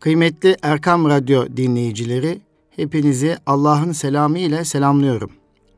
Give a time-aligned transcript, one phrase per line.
[0.00, 5.30] Kıymetli Erkam Radyo dinleyicileri, hepinizi Allah'ın selamı ile selamlıyorum.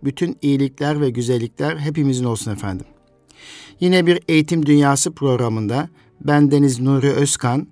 [0.04, 2.86] Bütün iyilikler ve güzellikler hepimizin olsun efendim.
[3.80, 5.88] Yine bir Eğitim Dünyası programında
[6.20, 7.66] ben Deniz Nuri Özkan,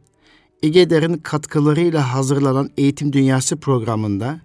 [0.63, 4.41] İGEDER'in katkılarıyla hazırlanan Eğitim Dünyası programında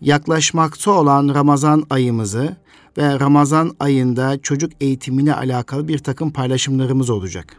[0.00, 2.56] yaklaşmakta olan Ramazan ayımızı
[2.98, 7.56] ve Ramazan ayında çocuk eğitimine alakalı bir takım paylaşımlarımız olacak.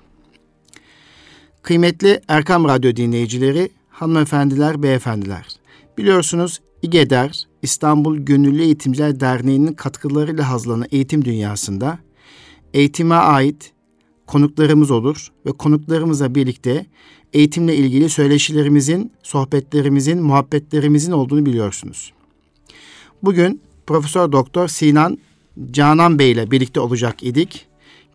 [1.61, 3.69] Kıymetli Erkam Radyo dinleyicileri,
[3.99, 5.45] hanımefendiler, beyefendiler.
[5.97, 11.99] Biliyorsunuz İGEDER, İstanbul Gönüllü Eğitimciler Derneği'nin katkılarıyla hazırlanan eğitim dünyasında
[12.73, 13.71] eğitime ait
[14.27, 16.85] konuklarımız olur ve konuklarımızla birlikte
[17.33, 22.13] eğitimle ilgili söyleşilerimizin, sohbetlerimizin, muhabbetlerimizin olduğunu biliyorsunuz.
[23.23, 25.17] Bugün Profesör Doktor Sinan
[25.71, 27.67] Canan Bey ile birlikte olacak idik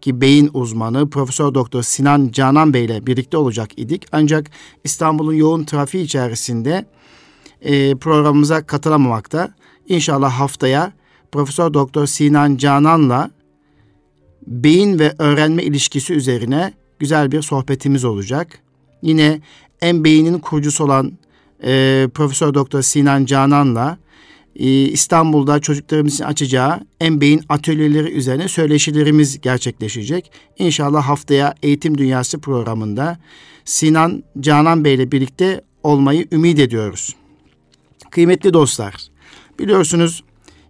[0.02, 4.06] ki beyin uzmanı Profesör Doktor Sinan Canan Bey ile birlikte olacak idik.
[4.12, 4.50] Ancak
[4.84, 6.86] İstanbul'un yoğun trafiği içerisinde
[7.60, 9.54] e, programımıza katılamamakta.
[9.88, 10.92] İnşallah haftaya
[11.32, 13.30] Profesör Doktor Sinan Canan'la
[14.46, 18.58] beyin ve öğrenme ilişkisi üzerine güzel bir sohbetimiz olacak.
[19.02, 19.40] Yine
[19.80, 21.12] en beynin kurucusu olan
[21.64, 23.98] e, Profesör Doktor Sinan Canan'la
[24.56, 30.32] e, İstanbul'da çocuklarımızın açacağı beyin atölyeleri üzerine söyleşilerimiz gerçekleşecek.
[30.58, 33.18] İnşallah haftaya Eğitim Dünyası programında
[33.64, 37.16] Sinan Canan Bey ile birlikte olmayı ümit ediyoruz.
[38.10, 38.94] Kıymetli dostlar,
[39.58, 40.24] biliyorsunuz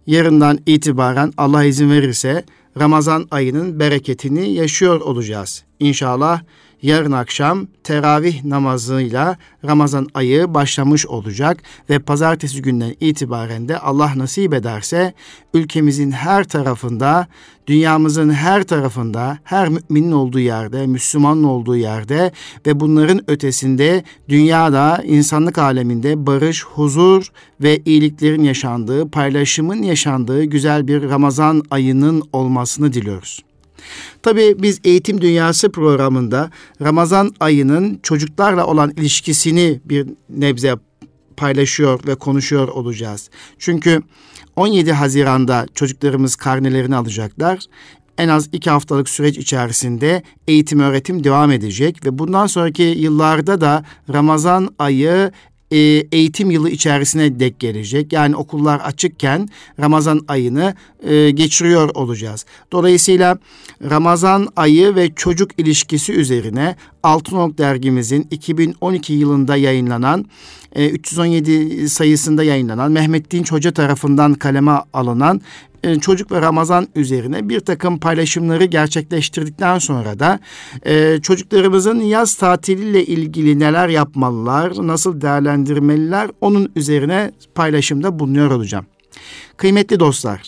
[0.07, 2.45] yarından itibaren Allah izin verirse
[2.79, 5.63] Ramazan ayının bereketini yaşıyor olacağız.
[5.79, 6.41] İnşallah
[6.83, 14.53] yarın akşam teravih namazıyla Ramazan ayı başlamış olacak ve pazartesi günden itibaren de Allah nasip
[14.53, 15.13] ederse
[15.53, 17.27] ülkemizin her tarafında,
[17.67, 22.31] dünyamızın her tarafında, her müminin olduğu yerde, Müslümanın olduğu yerde
[22.65, 27.27] ve bunların ötesinde dünyada, insanlık aleminde barış, huzur
[27.61, 33.43] ve iyiliklerin yaşandığı, paylaşımın yaşandığı güzel bir Ramazan ayının olmasını diliyoruz.
[34.23, 36.51] Tabii biz Eğitim Dünyası programında
[36.81, 40.75] Ramazan ayının çocuklarla olan ilişkisini bir nebze
[41.37, 43.29] paylaşıyor ve konuşuyor olacağız.
[43.59, 44.01] Çünkü
[44.55, 47.59] 17 Haziran'da çocuklarımız karnelerini alacaklar.
[48.17, 53.83] En az iki haftalık süreç içerisinde eğitim öğretim devam edecek ve bundan sonraki yıllarda da
[54.13, 55.31] Ramazan ayı
[55.73, 55.77] e,
[56.11, 58.13] eğitim yılı içerisine dek gelecek.
[58.13, 62.45] Yani okullar açıkken Ramazan ayını e, geçiriyor olacağız.
[62.71, 63.37] Dolayısıyla
[63.89, 70.25] Ramazan ayı ve çocuk ilişkisi üzerine Altınok dergimizin 2012 yılında yayınlanan
[70.75, 75.41] 317 e, sayısında yayınlanan Mehmet Dinç Hoca tarafından kaleme alınan
[75.83, 80.39] e, çocuk ve Ramazan üzerine bir takım paylaşımları gerçekleştirdikten sonra da
[80.85, 88.85] e, çocuklarımızın yaz tatiliyle ilgili neler yapmalılar, nasıl değerlendirmeliler onun üzerine paylaşımda bulunuyor olacağım.
[89.57, 90.41] Kıymetli dostlar,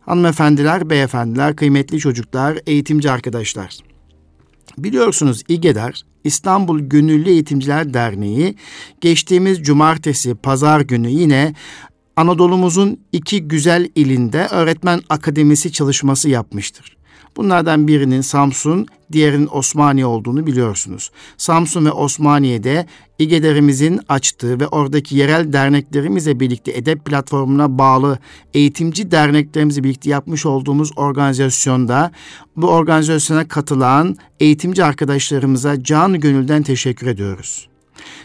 [0.00, 3.78] hanımefendiler, beyefendiler, kıymetli çocuklar, eğitimci arkadaşlar.
[4.78, 8.54] Biliyorsunuz İGEDER, İstanbul Gönüllü Eğitimciler Derneği
[9.00, 11.54] geçtiğimiz cumartesi, pazar günü yine
[12.16, 16.96] Anadolu'muzun iki güzel ilinde öğretmen akademisi çalışması yapmıştır.
[17.36, 21.10] Bunlardan birinin Samsun, diğerinin Osmaniye olduğunu biliyorsunuz.
[21.36, 22.86] Samsun ve Osmaniye'de
[23.18, 28.18] İGEDER'imizin açtığı ve oradaki yerel derneklerimizle birlikte edep platformuna bağlı
[28.54, 32.10] eğitimci derneklerimizle birlikte yapmış olduğumuz organizasyonda
[32.56, 37.68] bu organizasyona katılan eğitimci arkadaşlarımıza can gönülden teşekkür ediyoruz.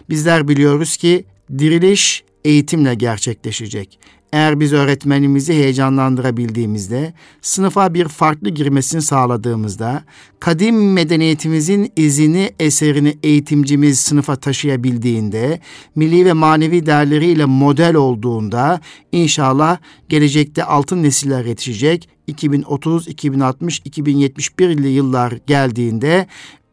[0.10, 1.26] Bizler biliyoruz ki
[1.58, 4.00] diriliş eğitimle gerçekleşecek.
[4.34, 10.04] Eğer biz öğretmenimizi heyecanlandırabildiğimizde, sınıfa bir farklı girmesini sağladığımızda,
[10.40, 15.60] kadim medeniyetimizin izini, eserini eğitimcimiz sınıfa taşıyabildiğinde,
[15.96, 18.82] milli ve manevi değerleriyle model olduğunda,
[19.12, 19.78] inşallah
[20.10, 26.28] gelecekte altın nesiller yetişecek, 2030, 2060, 2071 yıllar geldiğinde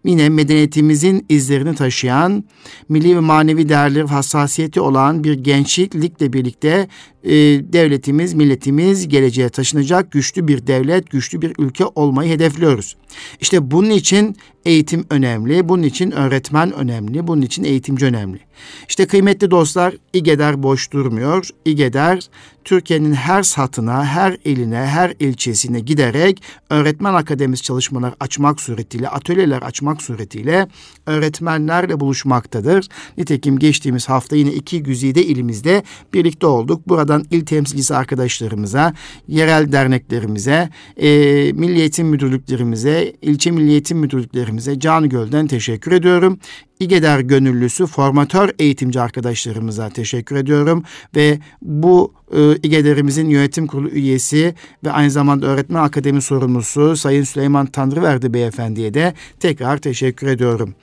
[0.05, 2.45] yine medeniyetimizin izlerini taşıyan,
[2.89, 6.89] milli ve manevi değerleri hassasiyeti olan bir gençlikle birlikte
[7.25, 7.33] e,
[7.73, 12.97] devletimiz, milletimiz geleceğe taşınacak güçlü bir devlet, güçlü bir ülke olmayı hedefliyoruz.
[13.41, 18.41] İşte bunun için eğitim önemli, bunun için öğretmen önemli, bunun için eğitimci önemli.
[18.89, 21.49] İşte kıymetli dostlar, İGEDER boş durmuyor.
[21.65, 22.29] İGEDER
[22.65, 30.03] Türkiye'nin her satına, her eline, her ilçesine giderek öğretmen akademisi çalışmalar açmak suretiyle, atölyeler açmak
[30.03, 30.69] suretiyle
[31.07, 32.89] öğretmenlerle buluşmaktadır.
[33.19, 35.83] Nitekim geçtiğimiz hafta yine iki güzide ilimizde
[36.15, 36.89] birlikte olduk.
[37.13, 38.95] Buradan il temsilcisi arkadaşlarımıza,
[39.29, 41.09] yerel derneklerimize, e,
[41.53, 46.39] milli eğitim müdürlüklerimize, ilçe milli eğitim müdürlüklerimize can gölden teşekkür ediyorum.
[46.81, 50.83] İgeder gönüllüsü formatör eğitimci arkadaşlarımıza teşekkür ediyorum
[51.17, 54.55] ve bu e, İGEDER'imizin yönetim kurulu üyesi
[54.85, 60.75] ve aynı zamanda öğretmen akademi sorumlusu Sayın Süleyman Tanrıverdi beyefendiye de tekrar teşekkür ediyorum.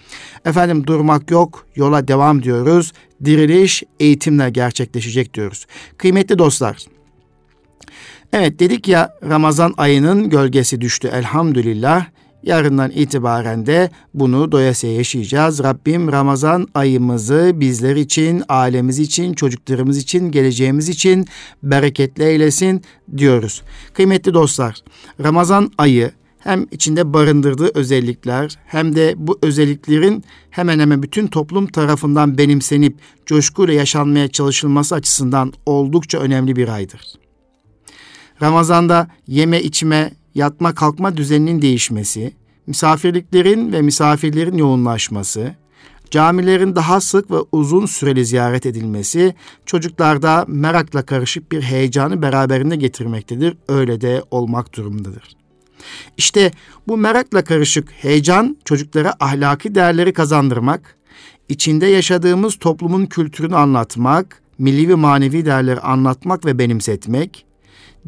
[0.46, 2.94] Efendim durmak yok, yola devam diyoruz.
[3.26, 5.66] Diriliş eğitimle gerçekleşecek diyoruz.
[5.98, 6.78] Kıymetli dostlar,
[8.34, 12.06] Evet dedik ya Ramazan ayının gölgesi düştü elhamdülillah.
[12.44, 15.64] Yarından itibaren de bunu doyasıya yaşayacağız.
[15.64, 21.28] Rabbim Ramazan ayımızı bizler için, ailemiz için, çocuklarımız için, geleceğimiz için
[21.64, 22.84] bereketli eylesin
[23.18, 23.62] diyoruz.
[23.94, 24.76] Kıymetli dostlar,
[25.24, 32.38] Ramazan ayı hem içinde barındırdığı özellikler hem de bu özelliklerin hemen hemen bütün toplum tarafından
[32.38, 37.02] benimsenip coşkuyla yaşanmaya çalışılması açısından oldukça önemli bir aydır.
[38.42, 42.34] Ramazanda yeme içme, yatma kalkma düzeninin değişmesi,
[42.68, 45.56] misafirliklerin ve misafirlerin yoğunlaşması,
[46.12, 53.58] camilerin daha sık ve uzun süreli ziyaret edilmesi çocuklarda merakla karışık bir heyecanı beraberinde getirmektedir.
[53.68, 55.39] Öyle de olmak durumundadır.
[56.18, 56.52] İşte
[56.88, 60.96] bu merakla karışık heyecan çocuklara ahlaki değerleri kazandırmak,
[61.50, 67.46] içinde yaşadığımız toplumun kültürünü anlatmak, milli ve manevi değerleri anlatmak ve benimsetmek,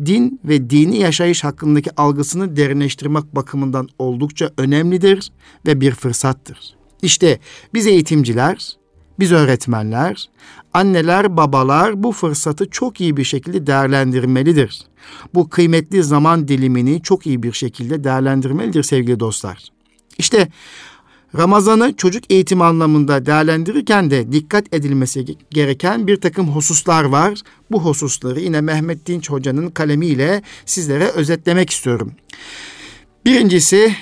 [0.05, 5.31] din ve dini yaşayış hakkındaki algısını derinleştirmek bakımından oldukça önemlidir
[5.65, 6.75] ve bir fırsattır.
[7.01, 7.39] İşte
[7.73, 8.80] biz eğitimciler,
[9.21, 10.29] biz öğretmenler,
[10.73, 14.81] anneler, babalar bu fırsatı çok iyi bir şekilde değerlendirmelidir.
[15.33, 19.63] Bu kıymetli zaman dilimini çok iyi bir şekilde değerlendirmelidir sevgili dostlar.
[20.17, 20.47] İşte
[21.37, 27.39] Ramazan'ı çocuk eğitim anlamında değerlendirirken de dikkat edilmesi gereken bir takım hususlar var.
[27.71, 32.11] Bu hususları yine Mehmet Dinç Hoca'nın kalemiyle sizlere özetlemek istiyorum.
[33.25, 33.95] Birincisi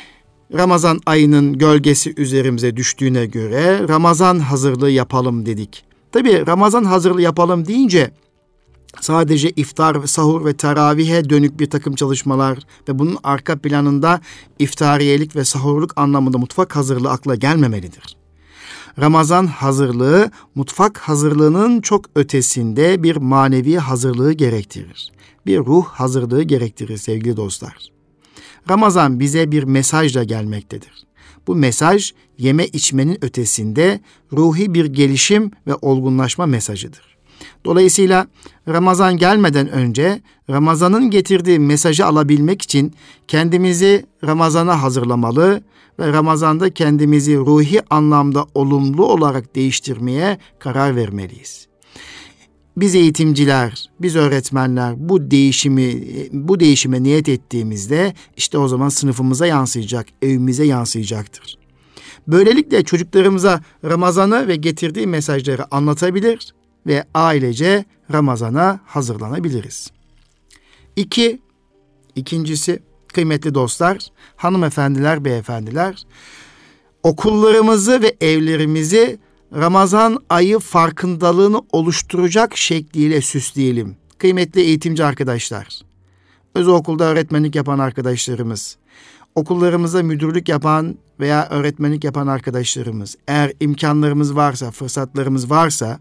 [0.53, 5.83] Ramazan ayının gölgesi üzerimize düştüğüne göre Ramazan hazırlığı yapalım dedik.
[6.11, 8.11] Tabi Ramazan hazırlığı yapalım deyince
[9.01, 12.59] sadece iftar, sahur ve teravihe dönük bir takım çalışmalar
[12.89, 14.21] ve bunun arka planında
[14.59, 18.17] iftariyelik ve sahurluk anlamında mutfak hazırlığı akla gelmemelidir.
[18.99, 25.11] Ramazan hazırlığı mutfak hazırlığının çok ötesinde bir manevi hazırlığı gerektirir.
[25.45, 27.98] Bir ruh hazırlığı gerektirir sevgili dostlar.
[28.69, 31.05] Ramazan bize bir mesajla gelmektedir.
[31.47, 33.99] Bu mesaj yeme içmenin ötesinde
[34.33, 37.17] ruhi bir gelişim ve olgunlaşma mesajıdır.
[37.65, 38.27] Dolayısıyla
[38.67, 42.93] Ramazan gelmeden önce Ramazan'ın getirdiği mesajı alabilmek için
[43.27, 45.63] kendimizi Ramazan'a hazırlamalı
[45.99, 51.68] ve Ramazan'da kendimizi ruhi anlamda olumlu olarak değiştirmeye karar vermeliyiz.
[52.79, 60.07] Biz eğitimciler, biz öğretmenler bu değişimi bu değişime niyet ettiğimizde işte o zaman sınıfımıza yansıyacak,
[60.21, 61.57] evimize yansıyacaktır.
[62.27, 66.53] Böylelikle çocuklarımıza Ramazan'ı ve getirdiği mesajları anlatabilir
[66.87, 69.91] ve ailece Ramazan'a hazırlanabiliriz.
[70.95, 71.39] İki,
[72.15, 73.97] ikincisi kıymetli dostlar,
[74.35, 76.03] hanımefendiler, beyefendiler,
[77.03, 79.19] okullarımızı ve evlerimizi
[79.53, 83.95] Ramazan ayı farkındalığını oluşturacak şekliyle süsleyelim.
[84.17, 85.81] Kıymetli eğitimci arkadaşlar,
[86.55, 88.77] özel okulda öğretmenlik yapan arkadaşlarımız,
[89.35, 95.99] okullarımızda müdürlük yapan veya öğretmenlik yapan arkadaşlarımız, eğer imkanlarımız varsa, fırsatlarımız varsa,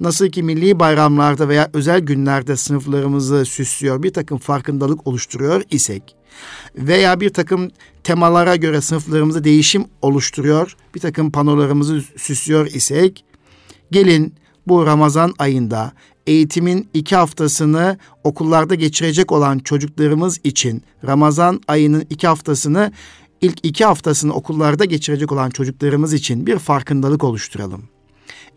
[0.00, 6.16] nasıl ki milli bayramlarda veya özel günlerde sınıflarımızı süslüyor, bir takım farkındalık oluşturuyor isek
[6.76, 7.70] veya bir takım
[8.04, 13.24] temalara göre sınıflarımızı değişim oluşturuyor, bir takım panolarımızı süslüyor isek,
[13.90, 14.34] gelin
[14.66, 15.92] bu Ramazan ayında
[16.26, 22.92] eğitimin iki haftasını okullarda geçirecek olan çocuklarımız için Ramazan ayının iki haftasını
[23.40, 27.99] ilk iki haftasını okullarda geçirecek olan çocuklarımız için bir farkındalık oluşturalım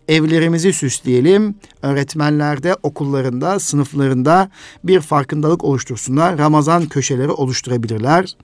[0.07, 1.55] evlerimizi süsleyelim.
[1.81, 4.49] Öğretmenlerde, okullarında, sınıflarında
[4.83, 6.37] bir farkındalık oluştursunlar.
[6.37, 8.35] Ramazan köşeleri oluşturabilirler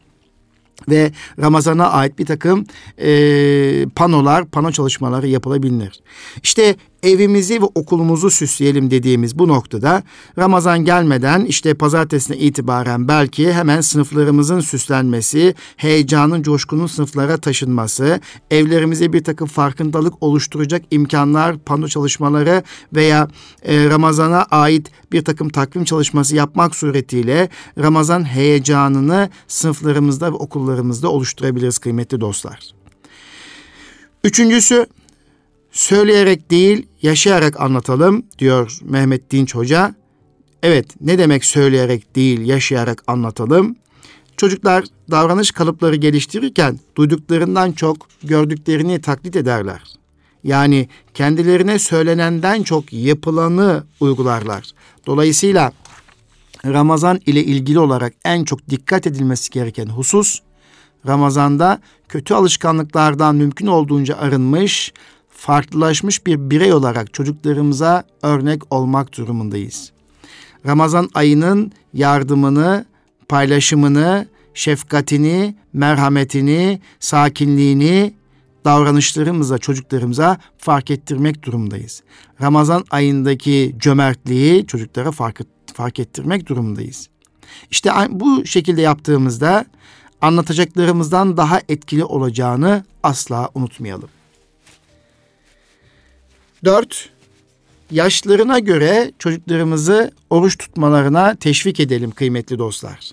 [0.89, 2.65] ve Ramazan'a ait bir takım
[2.97, 5.99] e, panolar, pano çalışmaları yapılabilir.
[6.43, 10.03] İşte evimizi ve okulumuzu süsleyelim dediğimiz bu noktada
[10.37, 19.23] Ramazan gelmeden işte pazartesine itibaren belki hemen sınıflarımızın süslenmesi, heyecanın, coşkunun sınıflara taşınması, evlerimize bir
[19.23, 22.63] takım farkındalık oluşturacak imkanlar, pano çalışmaları
[22.93, 23.27] veya
[23.63, 31.77] e, Ramazan'a ait bir takım takvim çalışması yapmak suretiyle Ramazan heyecanını sınıflarımızda ve okullarımızda oluşturabiliriz
[31.77, 32.59] kıymetli dostlar.
[34.23, 34.85] Üçüncüsü
[35.71, 39.95] söyleyerek değil yaşayarak anlatalım diyor Mehmet Dinç Hoca.
[40.63, 43.75] Evet ne demek söyleyerek değil yaşayarak anlatalım?
[44.37, 49.81] Çocuklar davranış kalıpları geliştirirken duyduklarından çok gördüklerini taklit ederler.
[50.43, 54.71] Yani kendilerine söylenenden çok yapılanı uygularlar.
[55.05, 55.71] Dolayısıyla
[56.65, 60.39] Ramazan ile ilgili olarak en çok dikkat edilmesi gereken husus
[61.07, 64.93] Ramazan'da kötü alışkanlıklardan mümkün olduğunca arınmış,
[65.39, 69.91] farklılaşmış bir birey olarak çocuklarımıza örnek olmak durumundayız.
[70.65, 72.85] Ramazan ayının yardımını,
[73.29, 78.13] paylaşımını, şefkatini, merhametini, sakinliğini
[78.65, 82.03] davranışlarımızla çocuklarımıza fark ettirmek durumundayız.
[82.41, 85.41] Ramazan ayındaki cömertliği çocuklara fark,
[85.73, 87.09] fark ettirmek durumundayız.
[87.71, 89.65] İşte bu şekilde yaptığımızda
[90.21, 94.09] anlatacaklarımızdan daha etkili olacağını asla unutmayalım.
[96.65, 97.09] Dört,
[97.91, 103.11] yaşlarına göre çocuklarımızı oruç tutmalarına teşvik edelim kıymetli dostlar.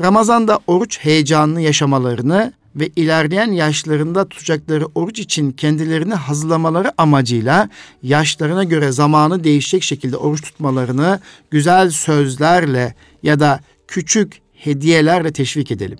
[0.00, 7.68] Ramazan'da oruç heyecanını yaşamalarını ve ilerleyen yaşlarında tutacakları oruç için kendilerini hazırlamaları amacıyla
[8.02, 11.20] yaşlarına göre zamanı değişecek şekilde oruç tutmalarını
[11.50, 15.98] güzel sözlerle ya da küçük hediyelerle teşvik edelim.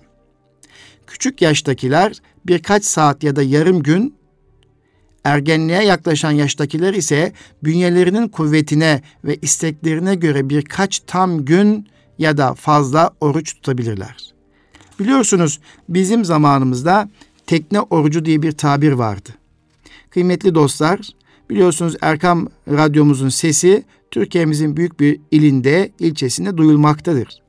[1.07, 2.13] Küçük yaştakiler
[2.45, 4.17] birkaç saat ya da yarım gün
[5.23, 7.33] ergenliğe yaklaşan yaştakiler ise
[7.63, 14.33] bünyelerinin kuvvetine ve isteklerine göre birkaç tam gün ya da fazla oruç tutabilirler.
[14.99, 15.59] Biliyorsunuz
[15.89, 17.09] bizim zamanımızda
[17.47, 19.29] tekne orucu diye bir tabir vardı.
[20.09, 20.99] Kıymetli dostlar,
[21.49, 27.41] biliyorsunuz Erkam Radyomuzun sesi Türkiye'mizin büyük bir ilinde, ilçesinde duyulmaktadır.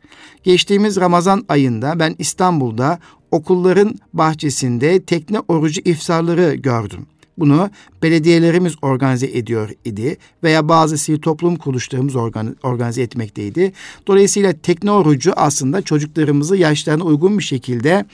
[0.43, 2.99] Geçtiğimiz Ramazan ayında ben İstanbul'da
[3.31, 7.07] okulların bahçesinde tekne orucu iftarları gördüm.
[7.39, 7.71] Bunu
[8.03, 12.17] belediyelerimiz organize ediyor idi veya bazı sivil toplum kuruluşlarımız
[12.63, 13.73] organize etmekteydi.
[14.07, 14.91] Dolayısıyla tekne
[15.37, 18.05] aslında çocuklarımızı yaşlarına uygun bir şekilde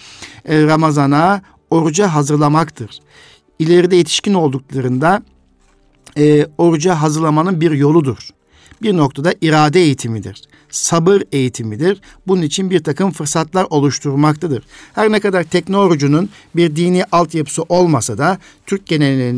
[0.44, 3.00] e, Ramazan'a oruca hazırlamaktır.
[3.58, 5.22] İleride yetişkin olduklarında
[6.18, 8.30] e, oruca hazırlamanın bir yoludur.
[8.84, 10.42] Bir noktada irade eğitimidir
[10.74, 12.00] sabır eğitimidir.
[12.26, 14.64] Bunun için bir takım fırsatlar oluşturmaktadır.
[14.92, 18.86] Her ne kadar teknolojinin bir dini altyapısı olmasa da Türk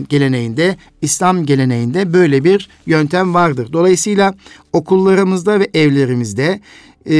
[0.08, 3.72] geleneğinde, İslam geleneğinde böyle bir yöntem vardır.
[3.72, 4.34] Dolayısıyla
[4.72, 6.60] okullarımızda ve evlerimizde
[7.10, 7.16] e,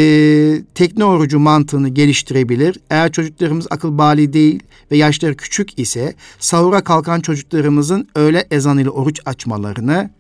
[0.75, 2.81] tekne orucu mantığını geliştirebilir.
[2.91, 9.21] Eğer çocuklarımız akıl bali değil ve yaşları küçük ise sahura kalkan çocuklarımızın öğle ezanıyla oruç
[9.27, 10.11] açmalarını,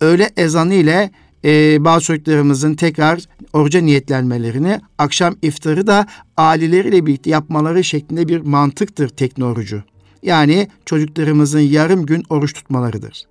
[0.00, 1.10] öğle ezanı ile
[1.44, 3.20] e, bazı çocuklarımızın tekrar
[3.52, 6.06] oruca niyetlenmelerini, akşam iftarı da
[6.36, 9.82] aileleriyle birlikte yapmaları şeklinde bir mantıktır tekne orucu.
[10.22, 13.24] Yani çocuklarımızın yarım gün oruç tutmalarıdır.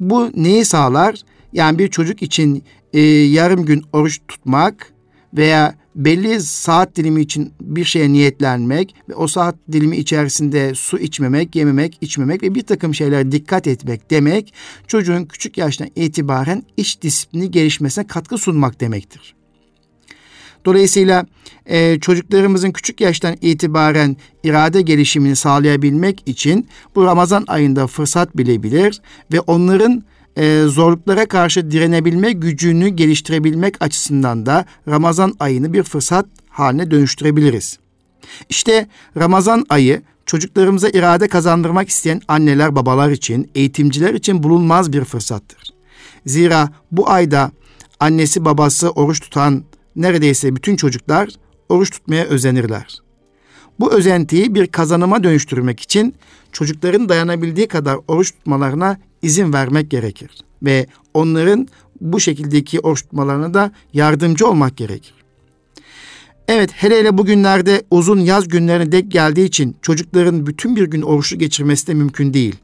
[0.00, 1.20] Bu neyi sağlar?
[1.52, 4.92] Yani bir çocuk için e, yarım gün oruç tutmak
[5.34, 11.56] veya belli saat dilimi için bir şeye niyetlenmek ve o saat dilimi içerisinde su içmemek,
[11.56, 14.54] yememek, içmemek ve bir takım şeylere dikkat etmek demek
[14.86, 19.34] çocuğun küçük yaştan itibaren iç disiplini gelişmesine katkı sunmak demektir.
[20.64, 21.26] Dolayısıyla
[21.66, 29.00] e, çocuklarımızın küçük yaştan itibaren irade gelişimini sağlayabilmek için bu Ramazan ayında fırsat bilebilir
[29.32, 30.04] ve onların
[30.38, 37.78] e, zorluklara karşı direnebilme gücünü geliştirebilmek açısından da Ramazan ayını bir fırsat haline dönüştürebiliriz.
[38.48, 45.74] İşte Ramazan ayı çocuklarımıza irade kazandırmak isteyen anneler babalar için, eğitimciler için bulunmaz bir fırsattır.
[46.26, 47.50] Zira bu ayda
[48.00, 49.64] annesi babası oruç tutan
[49.96, 51.28] neredeyse bütün çocuklar
[51.68, 52.98] oruç tutmaya özenirler.
[53.80, 56.14] Bu özentiyi bir kazanıma dönüştürmek için
[56.52, 60.30] çocukların dayanabildiği kadar oruç tutmalarına izin vermek gerekir
[60.62, 61.68] ve onların
[62.00, 65.14] bu şekildeki oruç tutmalarına da yardımcı olmak gerekir.
[66.48, 71.38] Evet hele hele bugünlerde uzun yaz günlerine dek geldiği için çocukların bütün bir gün oruçlu
[71.38, 72.56] geçirmesi de mümkün değil.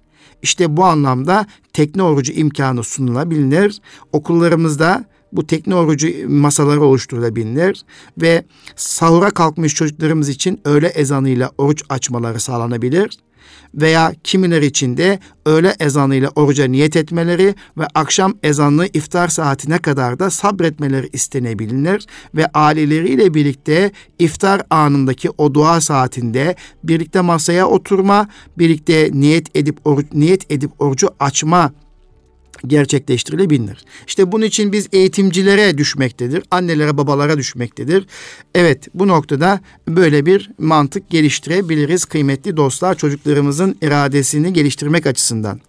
[0.42, 3.80] İşte bu anlamda tekne orucu imkanı sunulabilir.
[4.12, 7.84] Okullarımızda bu tekne orucu masaları oluşturulabilir
[8.20, 8.44] ve
[8.76, 13.18] sahura kalkmış çocuklarımız için öğle ezanıyla oruç açmaları sağlanabilir
[13.74, 20.18] veya kimiler için de öğle ezanıyla oruca niyet etmeleri ve akşam ezanlı iftar saatine kadar
[20.18, 29.10] da sabretmeleri istenebilir ve aileleriyle birlikte iftar anındaki o dua saatinde birlikte masaya oturma, birlikte
[29.12, 31.72] niyet edip oruç, niyet edip orucu açma
[32.66, 33.84] gerçekleştirilebilir.
[34.06, 38.06] İşte bunun için biz eğitimcilere düşmektedir, annelere, babalara düşmektedir.
[38.54, 45.60] Evet, bu noktada böyle bir mantık geliştirebiliriz kıymetli dostlar çocuklarımızın iradesini geliştirmek açısından.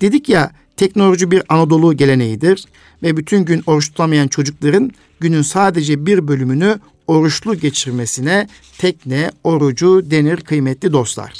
[0.00, 2.64] Dedik ya teknoloji bir Anadolu geleneğidir
[3.02, 8.48] ve bütün gün oruç tutamayan çocukların günün sadece bir bölümünü oruçlu geçirmesine
[8.78, 11.32] tekne orucu denir kıymetli dostlar.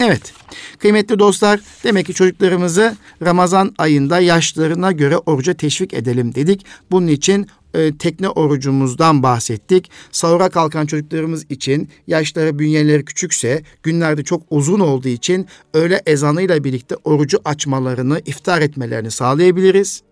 [0.00, 0.32] Evet,
[0.78, 6.66] kıymetli dostlar, demek ki çocuklarımızı Ramazan ayında yaşlarına göre oruca teşvik edelim dedik.
[6.90, 9.90] Bunun için e, tekne orucumuzdan bahsettik.
[10.12, 16.96] Sahura kalkan çocuklarımız için yaşları bünyeleri küçükse günlerde çok uzun olduğu için öğle ezanıyla birlikte
[17.04, 20.02] orucu açmalarını, iftar etmelerini sağlayabiliriz.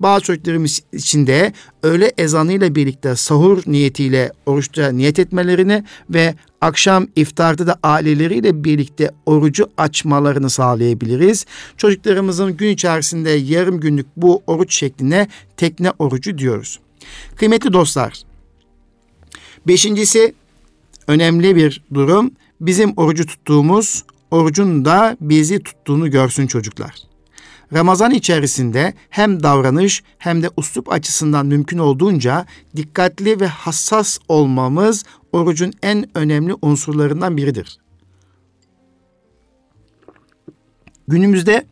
[0.00, 7.66] Bazı çocuklarımız için de öğle ezanıyla birlikte sahur niyetiyle oruçta niyet etmelerini ve akşam iftarda
[7.66, 11.46] da aileleriyle birlikte orucu açmalarını sağlayabiliriz.
[11.76, 16.80] Çocuklarımızın gün içerisinde yarım günlük bu oruç şekline tekne orucu diyoruz.
[17.36, 18.22] Kıymetli dostlar,
[19.66, 20.34] beşincisi
[21.06, 22.30] önemli bir durum.
[22.60, 27.09] Bizim orucu tuttuğumuz orucun da bizi tuttuğunu görsün çocuklar.
[27.72, 32.46] Ramazan içerisinde hem davranış hem de uslup açısından mümkün olduğunca
[32.76, 37.78] dikkatli ve hassas olmamız orucun en önemli unsurlarından biridir.
[41.08, 41.66] Günümüzde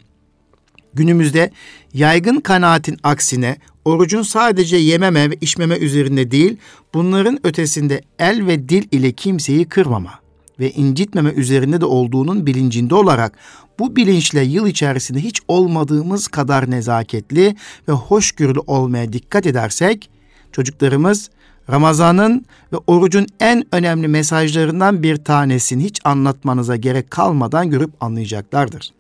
[0.94, 1.50] günümüzde
[1.94, 6.56] yaygın kanaatin aksine orucun sadece yememe ve içmeme üzerinde değil,
[6.94, 10.27] bunların ötesinde el ve dil ile kimseyi kırmama
[10.60, 13.38] ve incitmeme üzerinde de olduğunun bilincinde olarak
[13.78, 17.56] bu bilinçle yıl içerisinde hiç olmadığımız kadar nezaketli
[17.88, 20.10] ve hoşgörülü olmaya dikkat edersek
[20.52, 21.30] çocuklarımız
[21.70, 28.97] Ramazan'ın ve orucun en önemli mesajlarından bir tanesini hiç anlatmanıza gerek kalmadan görüp anlayacaklardır.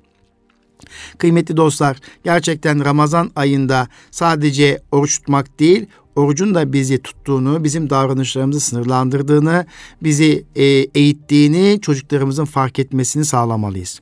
[1.18, 8.60] Kıymetli dostlar, gerçekten Ramazan ayında sadece oruç tutmak değil, orucun da bizi tuttuğunu, bizim davranışlarımızı
[8.60, 9.66] sınırlandırdığını,
[10.02, 14.00] bizi e, eğittiğini çocuklarımızın fark etmesini sağlamalıyız.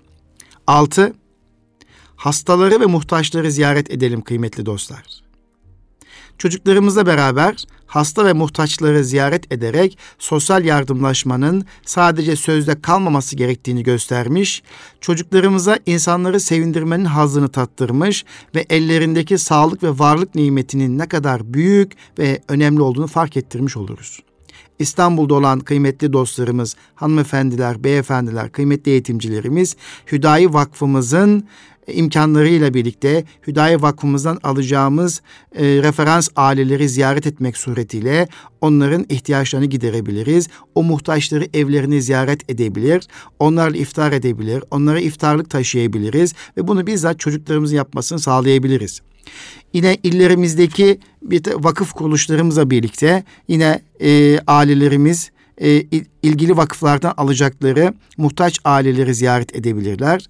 [0.66, 1.14] 6.
[2.16, 5.25] Hastaları ve muhtaçları ziyaret edelim kıymetli dostlar.
[6.38, 14.62] Çocuklarımızla beraber hasta ve muhtaçları ziyaret ederek sosyal yardımlaşmanın sadece sözde kalmaması gerektiğini göstermiş,
[15.00, 18.24] çocuklarımıza insanları sevindirmenin hazını tattırmış
[18.54, 24.20] ve ellerindeki sağlık ve varlık nimetinin ne kadar büyük ve önemli olduğunu fark ettirmiş oluruz.
[24.78, 29.76] İstanbul'da olan kıymetli dostlarımız, hanımefendiler, beyefendiler, kıymetli eğitimcilerimiz
[30.12, 31.48] Hüdayi Vakfımızın
[31.92, 35.22] imkanlarıyla birlikte Hüdayi Vakfımızdan alacağımız
[35.54, 38.28] e, referans aileleri ziyaret etmek suretiyle
[38.60, 40.48] onların ihtiyaçlarını giderebiliriz.
[40.74, 47.76] O muhtaçları evlerini ziyaret edebilir, onlarla iftar edebilir, onlara iftarlık taşıyabiliriz ve bunu bizzat çocuklarımızın
[47.76, 49.00] yapmasını sağlayabiliriz.
[49.72, 55.84] Yine illerimizdeki bir vakıf kuruluşlarımızla birlikte yine e, ailelerimiz e,
[56.22, 60.28] ilgili vakıflardan alacakları muhtaç aileleri ziyaret edebilirler.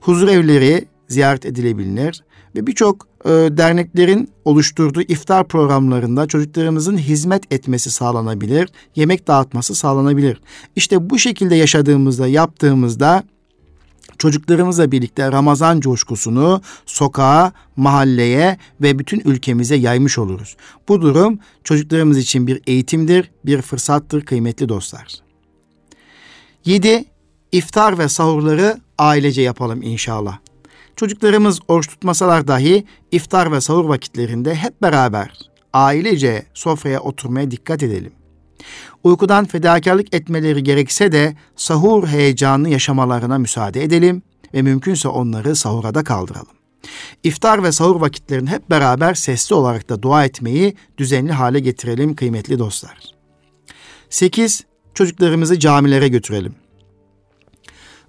[0.00, 2.24] Huzur evleri ziyaret edilebilir
[2.56, 10.40] ve birçok e, derneklerin oluşturduğu iftar programlarında çocuklarımızın hizmet etmesi sağlanabilir, yemek dağıtması sağlanabilir.
[10.76, 13.24] İşte bu şekilde yaşadığımızda, yaptığımızda
[14.18, 20.56] çocuklarımızla birlikte Ramazan coşkusunu sokağa, mahalleye ve bütün ülkemize yaymış oluruz.
[20.88, 25.14] Bu durum çocuklarımız için bir eğitimdir, bir fırsattır kıymetli dostlar.
[26.64, 27.04] 7.
[27.52, 30.38] İftar ve sahurları ailece yapalım inşallah.
[30.98, 35.38] Çocuklarımız oruç tutmasalar dahi iftar ve sahur vakitlerinde hep beraber
[35.72, 38.12] ailece sofraya oturmaya dikkat edelim.
[39.04, 44.22] Uykudan fedakarlık etmeleri gerekse de sahur heyecanını yaşamalarına müsaade edelim
[44.54, 46.56] ve mümkünse onları sahura da kaldıralım.
[47.24, 52.58] İftar ve sahur vakitlerini hep beraber sesli olarak da dua etmeyi düzenli hale getirelim kıymetli
[52.58, 52.98] dostlar.
[54.10, 54.64] 8.
[54.94, 56.54] Çocuklarımızı camilere götürelim.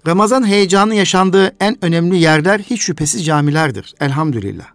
[0.06, 3.94] Ramazan heyecanı yaşandığı en önemli yerler hiç şüphesiz camilerdir.
[4.00, 4.66] Elhamdülillah.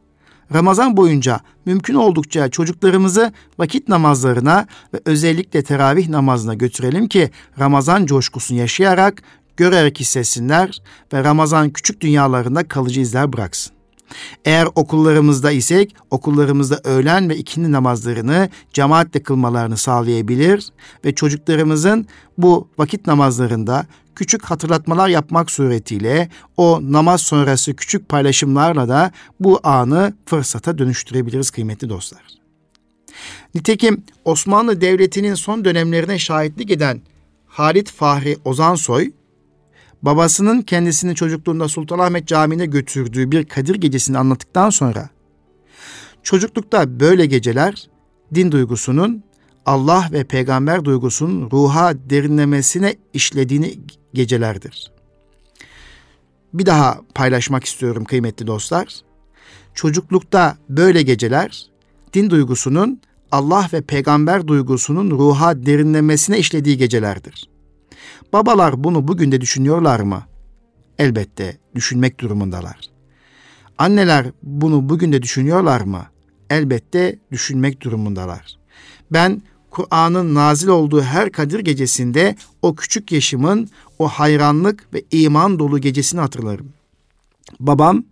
[0.54, 8.58] Ramazan boyunca mümkün oldukça çocuklarımızı vakit namazlarına ve özellikle teravih namazına götürelim ki Ramazan coşkusunu
[8.58, 9.24] yaşayarak
[9.58, 10.82] görerek hissetsinler
[11.14, 13.76] ve Ramazan küçük dünyalarında kalıcı izler bıraksın.
[14.46, 20.70] Eğer okullarımızda isek okullarımızda öğlen ve ikindi namazlarını cemaatle kılmalarını sağlayabilir
[21.06, 22.08] ve çocuklarımızın
[22.38, 23.86] bu vakit namazlarında
[24.16, 31.90] küçük hatırlatmalar yapmak suretiyle o namaz sonrası küçük paylaşımlarla da bu anı fırsata dönüştürebiliriz kıymetli
[31.90, 32.24] dostlar.
[33.56, 37.02] Nitekim Osmanlı Devleti'nin son dönemlerine şahitlik eden
[37.48, 39.12] Halit Fahri Ozansoy,
[40.02, 45.10] babasının kendisini çocukluğunda Sultanahmet Camii'ne götürdüğü bir Kadir gecesini anlattıktan sonra,
[46.24, 47.90] çocuklukta böyle geceler
[48.36, 49.24] din duygusunun
[49.66, 53.80] Allah ve peygamber duygusunun ruha derinlemesine işlediğini
[54.16, 54.92] gecelerdir.
[56.54, 58.88] Bir daha paylaşmak istiyorum kıymetli dostlar.
[59.74, 61.66] Çocuklukta böyle geceler
[62.14, 63.02] din duygusunun
[63.32, 67.50] Allah ve peygamber duygusunun ruha derinlemesine işlediği gecelerdir.
[68.34, 70.24] Babalar bunu bugün de düşünüyorlar mı?
[70.98, 72.80] Elbette düşünmek durumundalar.
[73.78, 76.06] Anneler bunu bugün de düşünüyorlar mı?
[76.50, 78.58] Elbette düşünmek durumundalar.
[79.12, 85.80] Ben Kur'an'ın nazil olduğu her Kadir gecesinde o küçük yaşımın o hayranlık ve iman dolu
[85.80, 86.74] gecesini hatırlarım.
[87.60, 88.04] Babam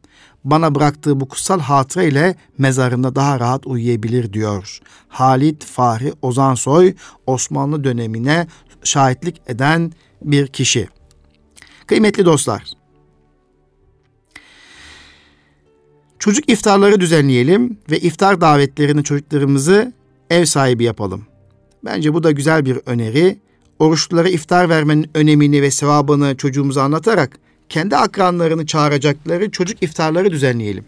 [0.43, 4.79] bana bıraktığı bu kutsal hatıra ile mezarında daha rahat uyuyabilir diyor.
[5.07, 6.95] Halit Fahri Ozansoy
[7.27, 8.47] Osmanlı dönemine
[8.83, 9.91] şahitlik eden
[10.21, 10.87] bir kişi.
[11.87, 12.63] Kıymetli dostlar,
[16.19, 19.93] çocuk iftarları düzenleyelim ve iftar davetlerini çocuklarımızı
[20.29, 21.25] ev sahibi yapalım.
[21.85, 23.39] Bence bu da güzel bir öneri.
[23.79, 30.85] Oruçlulara iftar vermenin önemini ve sevabını çocuğumuza anlatarak kendi akranlarını çağıracakları çocuk iftarları düzenleyelim.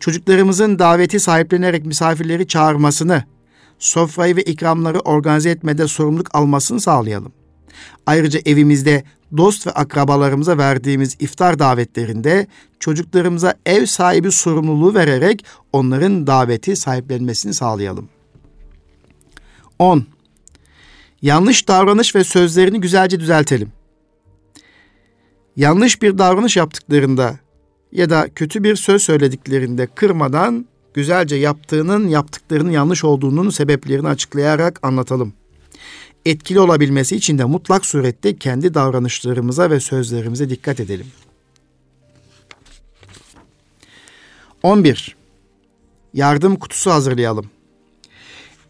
[0.00, 3.24] Çocuklarımızın daveti sahiplenerek misafirleri çağırmasını,
[3.78, 7.32] sofrayı ve ikramları organize etmede sorumluluk almasını sağlayalım.
[8.06, 9.04] Ayrıca evimizde
[9.36, 12.46] dost ve akrabalarımıza verdiğimiz iftar davetlerinde
[12.80, 18.08] çocuklarımıza ev sahibi sorumluluğu vererek onların daveti sahiplenmesini sağlayalım.
[19.78, 20.06] 10.
[21.22, 23.72] Yanlış davranış ve sözlerini güzelce düzeltelim.
[25.56, 27.38] Yanlış bir davranış yaptıklarında
[27.92, 35.32] ya da kötü bir söz söylediklerinde kırmadan güzelce yaptığının yaptıklarının yanlış olduğunun sebeplerini açıklayarak anlatalım.
[36.24, 41.06] Etkili olabilmesi için de mutlak surette kendi davranışlarımıza ve sözlerimize dikkat edelim.
[44.62, 45.16] 11.
[46.14, 47.50] Yardım kutusu hazırlayalım.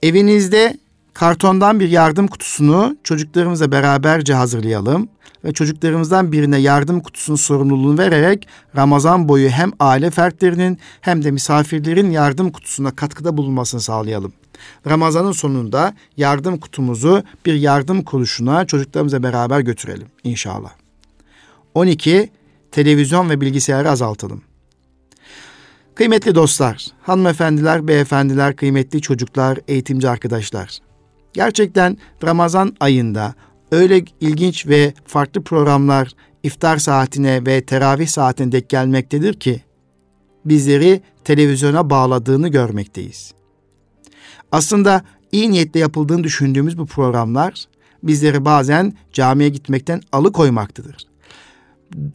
[0.02, 0.78] Evinizde
[1.18, 5.09] Kartondan bir yardım kutusunu çocuklarımızla beraberce hazırlayalım
[5.44, 12.11] ve çocuklarımızdan birine yardım kutusunun sorumluluğunu vererek Ramazan boyu hem aile fertlerinin hem de misafirlerin
[12.11, 14.33] yardım kutusuna katkıda bulunmasını sağlayalım.
[14.87, 20.70] Ramazanın sonunda yardım kutumuzu bir yardım kuruluşuna çocuklarımızla beraber götürelim inşallah.
[21.74, 22.31] 12.
[22.72, 24.42] Televizyon ve bilgisayarı azaltalım.
[25.94, 30.88] Kıymetli dostlar, hanımefendiler, beyefendiler, kıymetli çocuklar, eğitimci arkadaşlar.
[31.33, 33.35] Gerçekten Ramazan ayında
[33.73, 36.12] öyle ilginç ve farklı programlar
[36.43, 39.62] iftar saatine ve teravih saatine dek gelmektedir ki
[40.45, 43.33] bizleri televizyona bağladığını görmekteyiz.
[44.53, 47.64] Aslında iyi niyetle yapıldığını düşündüğümüz bu programlar
[48.03, 51.07] bizleri bazen camiye gitmekten alıkoymaktadır.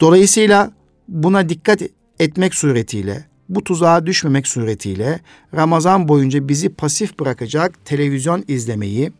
[0.00, 0.72] Dolayısıyla
[1.08, 1.82] buna dikkat
[2.18, 5.20] etmek suretiyle bu tuzağa düşmemek suretiyle
[5.54, 9.12] Ramazan boyunca bizi pasif bırakacak televizyon izlemeyi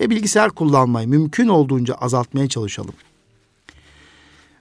[0.00, 2.94] ve bilgisayar kullanmayı mümkün olduğunca azaltmaya çalışalım.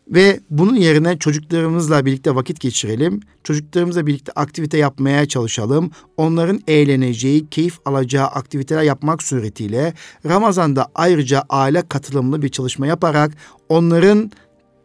[0.07, 3.19] Ve bunun yerine çocuklarımızla birlikte vakit geçirelim.
[3.43, 5.91] Çocuklarımızla birlikte aktivite yapmaya çalışalım.
[6.17, 9.93] Onların eğleneceği, keyif alacağı aktiviteler yapmak suretiyle
[10.25, 13.31] Ramazan'da ayrıca aile katılımlı bir çalışma yaparak
[13.69, 14.31] onların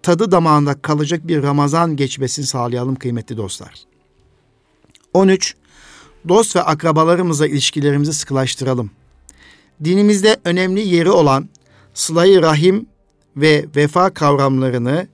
[0.03, 3.90] tadı damağında kalacak bir Ramazan geçmesini sağlayalım kıymetli dostlar.
[5.15, 5.55] 13.
[6.29, 8.91] Dost ve akrabalarımızla ilişkilerimizi sıkılaştıralım.
[9.85, 11.49] Dinimizde önemli yeri olan
[11.95, 12.87] sılayı rahim
[13.37, 15.09] ve vefa kavramlarını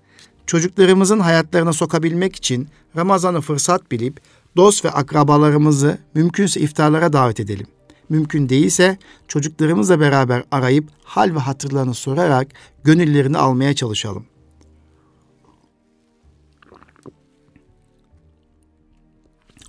[0.47, 4.21] çocuklarımızın hayatlarına sokabilmek için Ramazan'ı fırsat bilip
[4.57, 7.67] dost ve akrabalarımızı mümkünse iftarlara davet edelim.
[8.09, 12.49] Mümkün değilse çocuklarımızla beraber arayıp hal ve hatırlarını sorarak
[12.85, 14.27] gönüllerini almaya çalışalım.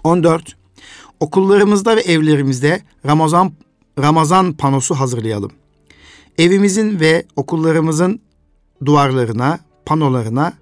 [0.03, 0.55] 14.
[1.19, 3.53] Okullarımızda ve evlerimizde Ramazan
[3.99, 5.51] Ramazan panosu hazırlayalım.
[6.37, 8.19] Evimizin ve okullarımızın
[8.85, 10.53] duvarlarına, panolarına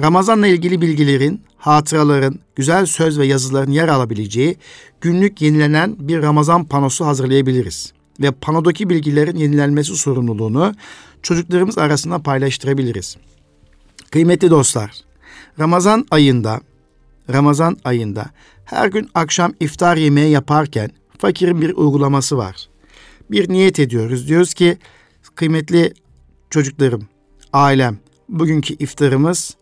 [0.00, 4.56] Ramazanla ilgili bilgilerin, hatıraların, güzel söz ve yazıların yer alabileceği
[5.00, 7.92] günlük yenilenen bir Ramazan panosu hazırlayabiliriz.
[8.20, 10.74] Ve panodaki bilgilerin yenilenmesi sorumluluğunu
[11.22, 13.16] çocuklarımız arasında paylaştırabiliriz.
[14.10, 14.90] Kıymetli dostlar,
[15.58, 16.60] Ramazan ayında
[17.32, 18.30] Ramazan ayında
[18.64, 22.68] her gün akşam iftar yemeği yaparken fakirin bir uygulaması var.
[23.30, 24.28] Bir niyet ediyoruz.
[24.28, 24.78] Diyoruz ki
[25.34, 25.92] kıymetli
[26.50, 27.08] çocuklarım,
[27.52, 29.56] ailem, bugünkü iftarımız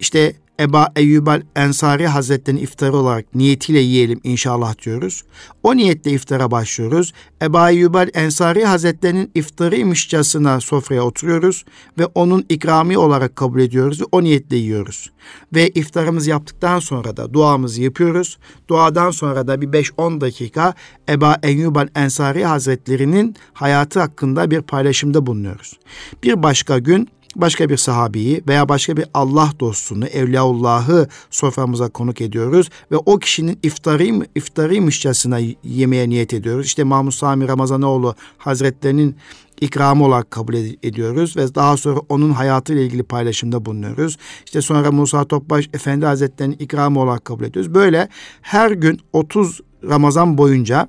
[0.00, 5.24] işte Eba Eyyubal Ensari Hazretleri'nin iftarı olarak niyetiyle yiyelim inşallah diyoruz.
[5.62, 7.12] O niyetle iftara başlıyoruz.
[7.42, 11.64] Eba Eyyubal Ensari Hazretleri'nin iftarıymışçasına sofraya oturuyoruz
[11.98, 15.10] ve onun ikrami olarak kabul ediyoruz ve o niyetle yiyoruz.
[15.54, 18.38] Ve iftarımızı yaptıktan sonra da duamızı yapıyoruz.
[18.68, 20.74] Duadan sonra da bir 5-10 dakika
[21.08, 25.78] Eba Eyyubal Ensari Hazretleri'nin hayatı hakkında bir paylaşımda bulunuyoruz.
[26.22, 32.70] Bir başka gün başka bir sahabeyi veya başka bir Allah dostunu, Evliyaullah'ı soframıza konuk ediyoruz
[32.92, 36.66] ve o kişinin iftarı, iftarıymışçasına yemeye niyet ediyoruz.
[36.66, 39.16] İşte Mahmud Sami Ramazanoğlu Hazretlerinin
[39.60, 44.16] ikramı olarak kabul ediyoruz ve daha sonra onun hayatıyla ilgili paylaşımda bulunuyoruz.
[44.44, 47.74] İşte sonra Musa Topbaş Efendi Hazretleri'nin ikramı olarak kabul ediyoruz.
[47.74, 48.08] Böyle
[48.42, 50.88] her gün 30 Ramazan boyunca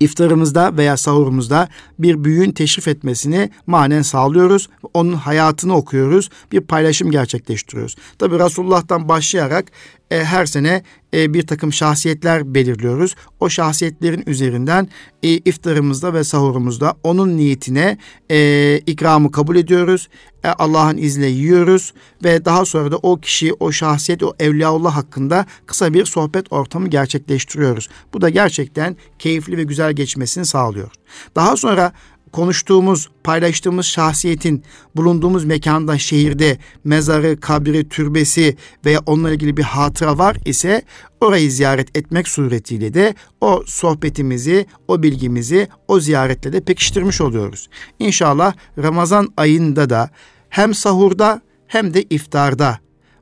[0.00, 4.68] iftarımızda veya sahurumuzda bir büyüğün teşrif etmesini manen sağlıyoruz.
[4.94, 6.30] Onun hayatını okuyoruz.
[6.52, 7.96] Bir paylaşım gerçekleştiriyoruz.
[8.18, 9.64] Tabi Resulullah'tan başlayarak
[10.10, 10.82] e, her sene
[11.14, 13.14] e, bir takım şahsiyetler belirliyoruz.
[13.40, 14.88] O şahsiyetlerin üzerinden
[15.22, 17.98] e, iftarımızda ve sahurumuzda onun niyetine
[18.30, 20.08] e, ikramı kabul ediyoruz.
[20.44, 21.94] E, Allah'ın izniyle yiyoruz
[22.24, 26.88] ve daha sonra da o kişi, o şahsiyet, o Evliyaullah hakkında kısa bir sohbet ortamı
[26.88, 27.88] gerçekleştiriyoruz.
[28.14, 30.90] Bu da gerçekten keyifli ve güzel geçmesini sağlıyor.
[31.36, 31.92] Daha sonra
[32.32, 34.62] konuştuğumuz, paylaştığımız şahsiyetin
[34.96, 40.82] bulunduğumuz mekanda, şehirde mezarı, kabri, türbesi veya onunla ilgili bir hatıra var ise
[41.20, 47.68] orayı ziyaret etmek suretiyle de o sohbetimizi, o bilgimizi o ziyaretle de pekiştirmiş oluyoruz.
[47.98, 50.10] İnşallah Ramazan ayında da
[50.48, 52.78] hem sahurda hem de iftarda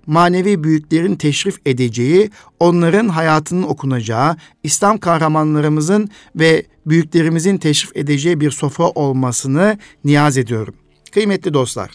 [0.06, 8.88] manevi büyüklerin teşrif edeceği, onların hayatının okunacağı, İslam kahramanlarımızın ve büyüklerimizin teşrif edeceği bir sofra
[8.88, 10.74] olmasını niyaz ediyorum.
[11.12, 11.90] Kıymetli dostlar,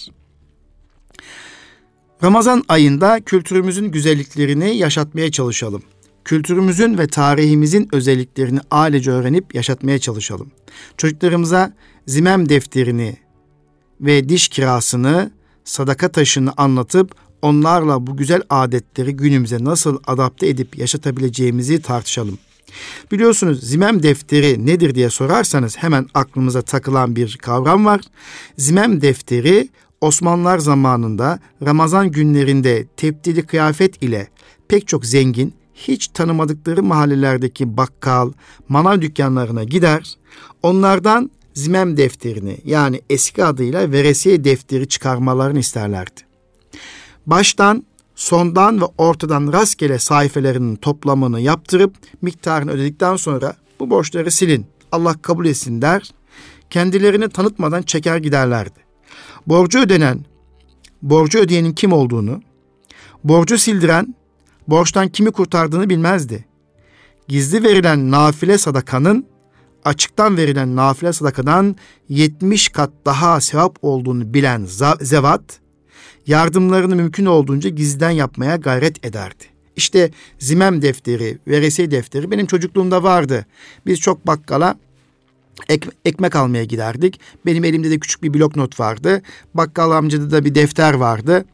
[2.24, 5.84] Ramazan ayında kültürümüzün güzelliklerini yaşatmaya çalışalım.
[6.26, 10.52] Kültürümüzün ve tarihimizin özelliklerini ailece öğrenip yaşatmaya çalışalım.
[10.97, 11.74] Çocuklarımıza
[12.08, 13.17] zimem defterini
[14.02, 15.32] ve diş kirasını,
[15.63, 22.38] sadaka taşını anlatıp onlarla bu güzel adetleri günümüze nasıl adapte edip yaşatabileceğimizi tartışalım.
[23.12, 28.01] Biliyorsunuz zimem defteri nedir diye sorarsanız hemen aklımıza takılan bir kavram var.
[28.58, 29.69] Zimem defteri
[30.01, 34.27] Osmanlılar zamanında Ramazan günlerinde tepdili kıyafet ile
[34.67, 38.32] pek çok zengin, hiç tanımadıkları mahallelerdeki bakkal,
[38.69, 40.15] manav dükkanlarına gider,
[40.63, 46.31] onlardan zimem defterini yani eski adıyla veresiye defteri çıkarmalarını isterlerdi.
[47.25, 47.84] Baştan,
[48.15, 55.45] sondan ve ortadan rastgele sayfelerinin toplamını yaptırıp miktarını ödedikten sonra bu borçları silin, Allah kabul
[55.45, 56.12] etsin der,
[56.69, 58.79] kendilerini tanıtmadan çeker giderlerdi.
[59.47, 60.25] Borcu ödenen,
[61.01, 62.41] borcu ödeyenin kim olduğunu,
[63.23, 64.15] borcu sildiren,
[64.67, 66.45] borçtan kimi kurtardığını bilmezdi.
[67.27, 69.25] Gizli verilen nafile sadakanın
[69.86, 71.75] açıktan verilen nafile sadakadan
[72.10, 74.67] 70 kat daha sevap olduğunu bilen
[75.01, 75.61] zevat,
[76.27, 79.43] yardımlarını mümkün olduğunca gizliden yapmaya gayret ederdi.
[79.75, 83.45] İşte zimem defteri, veresiye defteri benim çocukluğumda vardı.
[83.86, 84.75] Biz çok bakkala
[85.69, 87.19] ek, ekmek almaya giderdik.
[87.45, 89.21] Benim elimde de küçük bir blok not vardı.
[89.53, 91.45] Bakkal amcada da bir defter vardı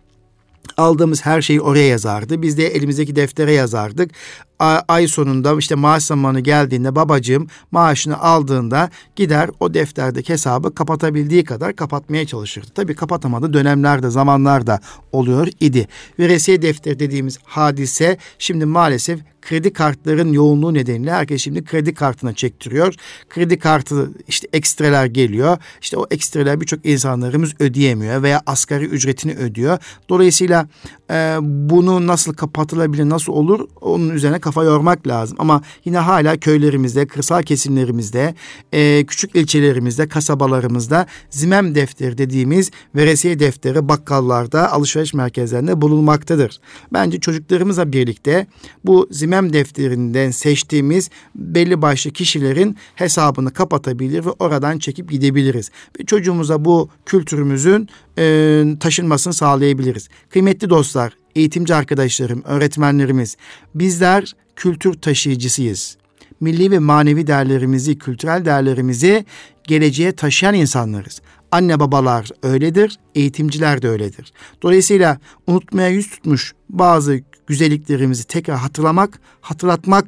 [0.78, 2.42] aldığımız her şeyi oraya yazardı.
[2.42, 4.12] Biz de elimizdeki deftere yazardık
[4.60, 11.76] ay sonunda işte maaş zamanı geldiğinde babacığım maaşını aldığında gider o defterdeki hesabı kapatabildiği kadar
[11.76, 12.68] kapatmaya çalışırdı.
[12.76, 14.80] Tabii kapatamadı dönemlerde zamanlarda
[15.12, 15.88] oluyor idi.
[16.20, 22.96] Veresiye defteri dediğimiz hadise şimdi maalesef kredi kartların yoğunluğu nedeniyle herkes şimdi kredi kartına çektiriyor.
[23.30, 25.58] Kredi kartı işte ekstreler geliyor.
[25.82, 29.80] İşte o ekstreler birçok insanlarımız ödeyemiyor veya asgari ücretini ödüyor.
[30.10, 30.68] Dolayısıyla
[31.12, 35.38] e, bunu nasıl kapatılabilir, nasıl olur onun üzerine kafa yormak lazım.
[35.40, 38.36] Ama yine hala köylerimizde, kırsal kesimlerimizde,
[38.74, 46.60] e, küçük ilçelerimizde, kasabalarımızda zimem defteri dediğimiz veresiye defteri bakkallarda, alışveriş merkezlerinde bulunmaktadır.
[46.94, 48.48] Bence çocuklarımızla birlikte
[48.86, 55.72] bu zimem defterinden seçtiğimiz belli başlı kişilerin hesabını kapatabilir ve oradan çekip gidebiliriz.
[56.08, 60.10] Çocuğumuza bu kültürümüzün e, taşınmasını sağlayabiliriz.
[60.30, 60.97] Kıymetli dostlar,
[61.38, 63.38] eğitimci arkadaşlarım, öğretmenlerimiz,
[63.76, 65.98] bizler kültür taşıyıcısıyız.
[66.40, 69.26] Milli ve manevi değerlerimizi, kültürel değerlerimizi
[69.64, 71.22] geleceğe taşıyan insanlarız.
[71.52, 74.34] Anne babalar öyledir, eğitimciler de öyledir.
[74.62, 80.06] Dolayısıyla unutmaya yüz tutmuş bazı güzelliklerimizi tekrar hatırlamak, hatırlatmak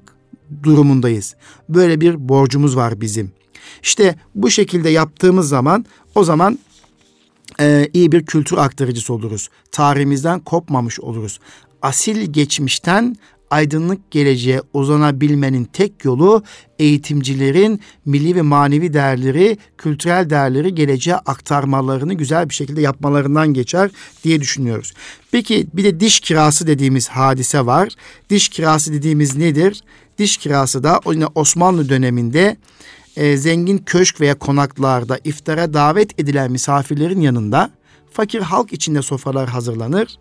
[0.63, 1.36] durumundayız.
[1.70, 3.32] Böyle bir borcumuz var bizim.
[3.84, 6.60] İşte bu şekilde yaptığımız zaman o zaman
[7.60, 9.50] e, iyi bir kültür aktarıcısı oluruz.
[9.72, 11.39] Tarihimizden kopmamış oluruz.
[11.82, 13.15] Asil geçmişten
[13.52, 16.43] aydınlık geleceğe uzanabilmenin tek yolu
[16.80, 23.91] eğitimcilerin milli ve manevi değerleri, kültürel değerleri geleceğe aktarmalarını güzel bir şekilde yapmalarından geçer
[24.24, 24.93] diye düşünüyoruz.
[25.32, 27.89] Peki bir de diş kirası dediğimiz hadise var.
[28.30, 29.84] Diş kirası dediğimiz nedir?
[30.17, 32.58] Diş kirası da yine Osmanlı döneminde
[33.20, 37.72] e, zengin köşk veya konaklarda iftara davet edilen misafirlerin yanında
[38.12, 40.20] fakir halk içinde sofralar hazırlanır.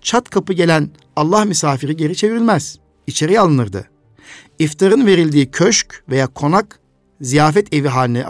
[0.00, 2.78] Çat kapı gelen Allah misafiri geri çevrilmez.
[3.06, 3.90] İçeriye alınırdı.
[4.58, 6.80] İftarın verildiği köşk veya konak
[7.20, 8.24] ziyafet evi haline,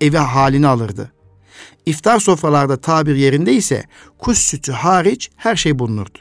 [0.00, 1.12] evi halini alırdı.
[1.86, 3.84] İftar sofralarda tabir yerinde ise
[4.18, 6.18] kuş sütü hariç her şey bulunurdu.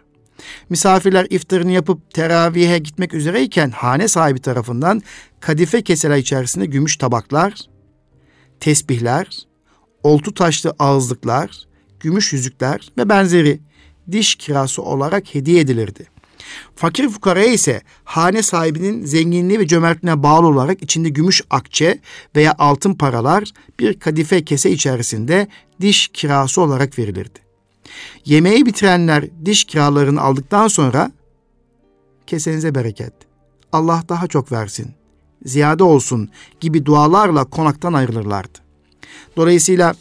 [0.69, 5.01] Misafirler iftarını yapıp teravihe gitmek üzereyken hane sahibi tarafından
[5.39, 7.53] kadife keseler içerisinde gümüş tabaklar,
[8.59, 9.39] tesbihler,
[10.03, 11.67] oltu taşlı ağızlıklar,
[11.99, 13.59] gümüş yüzükler ve benzeri
[14.11, 16.15] diş kirası olarak hediye edilirdi.
[16.75, 21.99] Fakir fukaraya ise hane sahibinin zenginliği ve cömertliğine bağlı olarak içinde gümüş akçe
[22.35, 25.47] veya altın paralar bir kadife kese içerisinde
[25.81, 27.44] diş kirası olarak verilirdi.
[28.25, 31.11] Yemeği bitirenler diş kiralarını aldıktan sonra
[32.27, 33.13] kesenize bereket.
[33.71, 34.91] Allah daha çok versin,
[35.45, 38.57] ziyade olsun gibi dualarla konaktan ayrılırlardı.
[39.37, 39.95] Dolayısıyla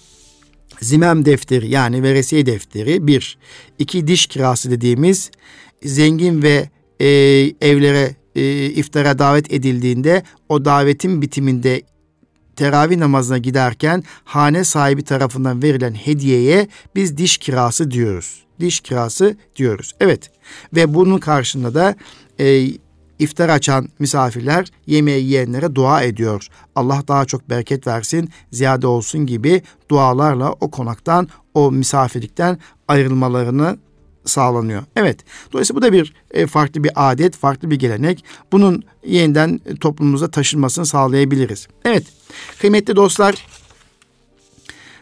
[0.80, 3.38] zimem defteri yani veresiye defteri bir,
[3.78, 5.30] iki diş kirası dediğimiz
[5.82, 6.70] zengin ve
[7.00, 7.06] e,
[7.60, 11.82] evlere e, iftara davet edildiğinde o davetin bitiminde
[12.56, 18.44] teravih namazına giderken hane sahibi tarafından verilen hediyeye biz diş kirası diyoruz.
[18.60, 19.92] Diş kirası diyoruz.
[20.00, 20.30] Evet
[20.74, 21.94] ve bunun karşında da
[22.40, 22.66] e,
[23.18, 26.48] iftar açan misafirler yemeği yiyenlere dua ediyor.
[26.74, 33.78] Allah daha çok bereket versin, ziyade olsun gibi dualarla o konaktan, o misafirlikten ayrılmalarını
[34.24, 34.82] sağlanıyor.
[34.96, 35.18] Evet.
[35.52, 38.24] Dolayısıyla bu da bir e, farklı bir adet, farklı bir gelenek.
[38.52, 41.68] Bunun yeniden toplumumuza taşınmasını sağlayabiliriz.
[41.84, 42.04] Evet.
[42.60, 43.46] Kıymetli dostlar,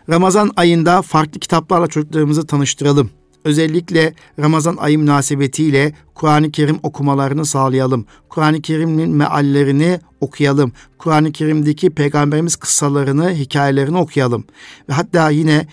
[0.08, 3.10] Ramazan ayında farklı kitaplarla çocuklarımızı tanıştıralım.
[3.44, 8.06] Özellikle Ramazan ayı münasebetiyle Kur'an-ı Kerim okumalarını sağlayalım.
[8.28, 10.72] Kur'an-ı Kerim'in meallerini okuyalım.
[10.98, 14.44] Kur'an-ı Kerim'deki peygamberimiz kıssalarını, hikayelerini okuyalım.
[14.88, 15.66] Ve hatta yine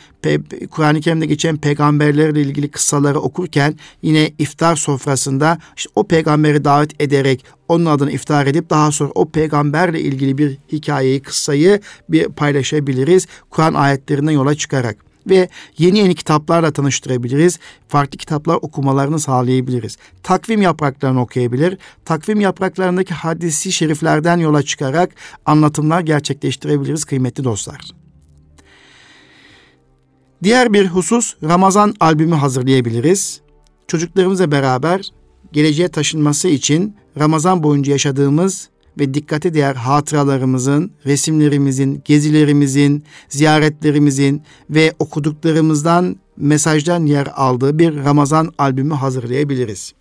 [0.71, 7.45] Kur'an-ı Kerim'de geçen peygamberlerle ilgili kıssaları okurken yine iftar sofrasında işte o peygamberi davet ederek
[7.67, 11.79] onun adını iftar edip daha sonra o peygamberle ilgili bir hikayeyi, kıssayı
[12.10, 13.27] bir paylaşabiliriz.
[13.49, 17.60] Kur'an ayetlerinden yola çıkarak ve yeni yeni kitaplarla tanıştırabiliriz.
[17.88, 19.97] Farklı kitaplar okumalarını sağlayabiliriz.
[20.23, 21.77] Takvim yapraklarını okuyabilir.
[22.05, 25.10] Takvim yapraklarındaki hadisi şeriflerden yola çıkarak
[25.45, 27.82] anlatımlar gerçekleştirebiliriz kıymetli dostlar.
[30.43, 33.41] Diğer bir husus Ramazan albümü hazırlayabiliriz.
[33.88, 35.10] Çocuklarımızla beraber
[35.51, 46.15] geleceğe taşınması için Ramazan boyunca yaşadığımız ve dikkate değer hatıralarımızın, resimlerimizin, gezilerimizin, ziyaretlerimizin ve okuduklarımızdan
[46.38, 49.93] mesajdan yer aldığı bir Ramazan albümü hazırlayabiliriz.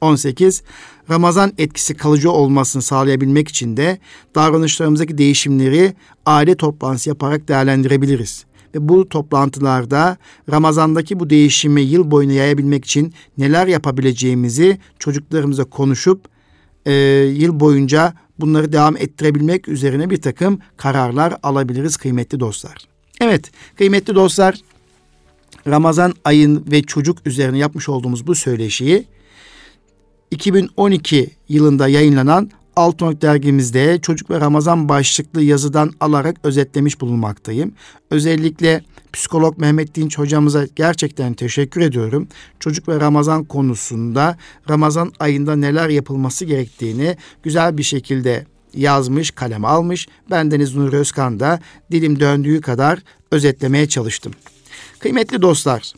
[0.00, 0.62] 18.
[1.10, 3.98] Ramazan etkisi kalıcı olmasını sağlayabilmek için de
[4.34, 5.94] davranışlarımızdaki değişimleri
[6.26, 8.44] aile toplantısı yaparak değerlendirebiliriz.
[8.74, 10.16] Ve bu toplantılarda
[10.50, 16.28] Ramazan'daki bu değişimi yıl boyunca yayabilmek için neler yapabileceğimizi çocuklarımıza konuşup
[16.86, 16.92] e,
[17.36, 22.76] yıl boyunca bunları devam ettirebilmek üzerine bir takım kararlar alabiliriz kıymetli dostlar.
[23.20, 24.54] Evet kıymetli dostlar
[25.66, 29.04] Ramazan ayın ve çocuk üzerine yapmış olduğumuz bu söyleşiyi
[30.30, 37.72] 2012 yılında yayınlanan Altınok dergimizde Çocuk ve Ramazan başlıklı yazıdan alarak özetlemiş bulunmaktayım.
[38.10, 42.28] Özellikle psikolog Mehmet Dinç hocamıza gerçekten teşekkür ediyorum.
[42.60, 44.36] Çocuk ve Ramazan konusunda
[44.70, 50.08] Ramazan ayında neler yapılması gerektiğini güzel bir şekilde yazmış, kalem almış.
[50.30, 54.32] Ben Deniz Nur Özkan da dilim döndüğü kadar özetlemeye çalıştım.
[54.98, 55.92] Kıymetli dostlar,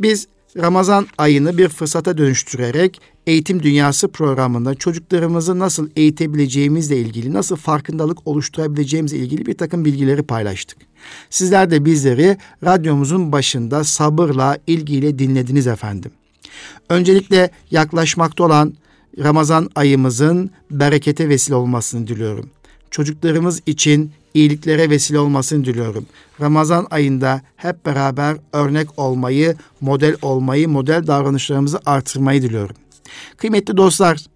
[0.00, 8.26] biz Ramazan ayını bir fırsata dönüştürerek Eğitim Dünyası programında çocuklarımızı nasıl eğitebileceğimizle ilgili, nasıl farkındalık
[8.26, 10.78] oluşturabileceğimizle ilgili bir takım bilgileri paylaştık.
[11.30, 16.10] Sizler de bizleri radyomuzun başında sabırla, ilgiyle dinlediniz efendim.
[16.88, 18.74] Öncelikle yaklaşmakta olan
[19.18, 22.50] Ramazan ayımızın berekete vesile olmasını diliyorum.
[22.90, 26.06] Çocuklarımız için iyiliklere vesile olmasını diliyorum.
[26.40, 32.76] Ramazan ayında hep beraber örnek olmayı, model olmayı, model davranışlarımızı artırmayı diliyorum.
[33.36, 34.26] Kıymetli dostlar,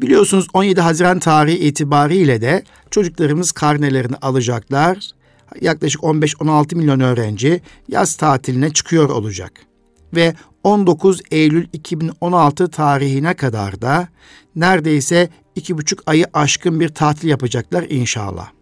[0.00, 5.10] biliyorsunuz 17 Haziran tarihi itibariyle de çocuklarımız karnelerini alacaklar.
[5.60, 9.52] Yaklaşık 15-16 milyon öğrenci yaz tatiline çıkıyor olacak.
[10.14, 10.34] Ve
[10.64, 14.08] 19 Eylül 2016 tarihine kadar da
[14.56, 18.57] neredeyse iki buçuk ayı aşkın bir tatil yapacaklar inşallah.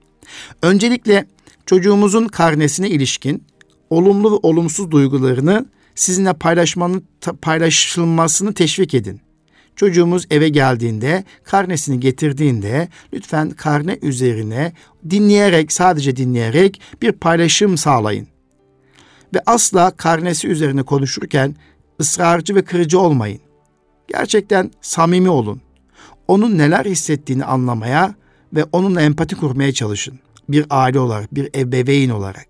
[0.63, 1.27] Öncelikle
[1.67, 3.45] çocuğumuzun karnesine ilişkin
[3.91, 7.05] olumlu ve olumsuz duygularını sizinle paylaşmanın
[7.43, 9.21] paylaşılmasını teşvik edin.
[9.77, 14.73] Çocuğumuz eve geldiğinde, karnesini getirdiğinde lütfen karne üzerine
[15.11, 18.29] dinleyerek, sadece dinleyerek bir paylaşım sağlayın.
[19.35, 21.57] Ve asla karnesi üzerine konuşurken
[22.01, 23.41] ısrarcı ve kırıcı olmayın.
[24.09, 25.61] Gerçekten samimi olun.
[26.29, 28.15] Onun neler hissettiğini anlamaya
[28.53, 30.19] ve onunla empati kurmaya çalışın.
[30.49, 32.47] Bir aile olarak, bir ebeveyn olarak.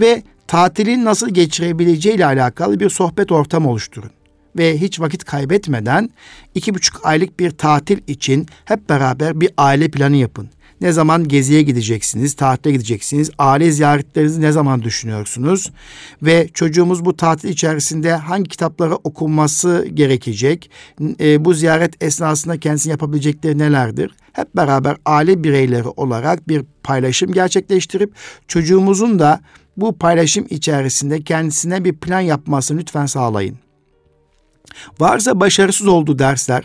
[0.00, 4.10] Ve tatilin nasıl geçirebileceği ile alakalı bir sohbet ortamı oluşturun.
[4.58, 6.10] Ve hiç vakit kaybetmeden
[6.54, 10.50] iki buçuk aylık bir tatil için hep beraber bir aile planı yapın.
[10.80, 15.72] Ne zaman geziye gideceksiniz, tatile gideceksiniz, aile ziyaretlerinizi ne zaman düşünüyorsunuz?
[16.22, 20.70] Ve çocuğumuz bu tatil içerisinde hangi kitapları okunması gerekecek?
[21.20, 24.10] E, bu ziyaret esnasında kendisinin yapabilecekleri nelerdir?
[24.32, 28.12] Hep beraber aile bireyleri olarak bir paylaşım gerçekleştirip
[28.48, 29.40] çocuğumuzun da
[29.76, 33.58] bu paylaşım içerisinde kendisine bir plan yapmasını lütfen sağlayın.
[35.00, 36.64] Varsa başarısız olduğu dersler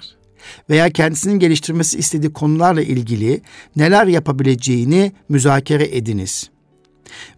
[0.70, 3.42] veya kendisinin geliştirmesi istediği konularla ilgili
[3.76, 6.50] neler yapabileceğini müzakere ediniz.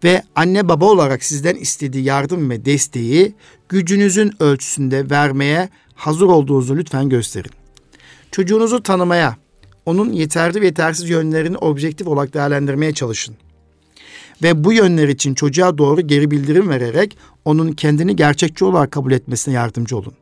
[0.04, 3.34] Ve anne baba olarak sizden istediği yardım ve desteği
[3.68, 7.50] gücünüzün ölçüsünde vermeye hazır olduğunuzu lütfen gösterin.
[8.30, 9.36] Çocuğunuzu tanımaya,
[9.86, 13.36] onun yeterli ve yetersiz yönlerini objektif olarak değerlendirmeye çalışın.
[14.42, 19.54] Ve bu yönler için çocuğa doğru geri bildirim vererek onun kendini gerçekçi olarak kabul etmesine
[19.54, 20.14] yardımcı olun.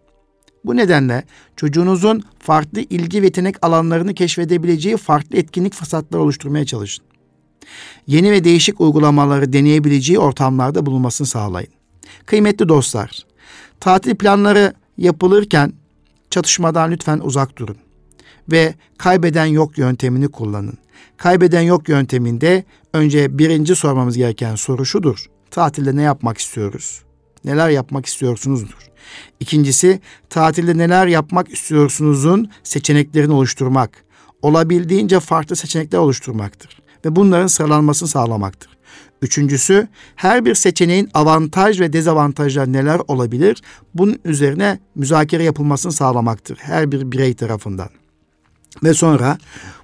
[0.64, 1.24] Bu nedenle
[1.56, 7.04] çocuğunuzun farklı ilgi ve yetenek alanlarını keşfedebileceği farklı etkinlik fırsatları oluşturmaya çalışın.
[8.06, 11.70] Yeni ve değişik uygulamaları deneyebileceği ortamlarda bulunmasını sağlayın.
[12.26, 13.18] Kıymetli dostlar,
[13.80, 15.72] tatil planları yapılırken
[16.30, 17.76] çatışmadan lütfen uzak durun
[18.52, 20.78] ve kaybeden yok yöntemini kullanın.
[21.16, 25.26] Kaybeden yok yönteminde önce birinci sormamız gereken soru şudur.
[25.50, 27.03] Tatilde ne yapmak istiyoruz?
[27.45, 28.90] Neler yapmak istiyorsunuzdur?
[29.40, 34.05] İkincisi tatilde neler yapmak istiyorsunuzun seçeneklerini oluşturmak.
[34.42, 38.74] Olabildiğince farklı seçenekler oluşturmaktır ve bunların sıralanmasını sağlamaktır.
[39.22, 43.62] Üçüncüsü her bir seçeneğin avantaj ve dezavantajları neler olabilir
[43.95, 47.88] bunun üzerine müzakere yapılmasını sağlamaktır her bir birey tarafından.
[48.84, 49.38] Ve sonra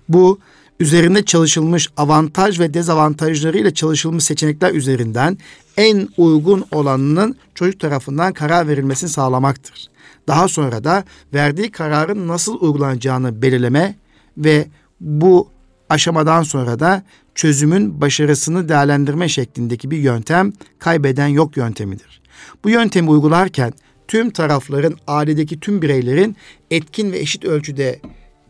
[0.09, 0.39] bu
[0.81, 5.39] üzerinde çalışılmış avantaj ve dezavantajlarıyla çalışılmış seçenekler üzerinden
[5.77, 9.87] en uygun olanının çocuk tarafından karar verilmesini sağlamaktır.
[10.29, 11.05] Daha sonra da
[11.35, 13.95] verdiği kararın nasıl uygulanacağını belirleme
[14.39, 14.69] ve
[15.01, 15.49] bu
[15.89, 17.03] aşamadan sonra da
[17.35, 22.21] çözümün başarısını değerlendirme şeklindeki bir yöntem kaybeden yok yöntemidir.
[22.65, 23.73] Bu yöntemi uygularken
[24.09, 26.37] tüm tarafların, ailedeki tüm bireylerin
[26.71, 28.01] etkin ve eşit ölçüde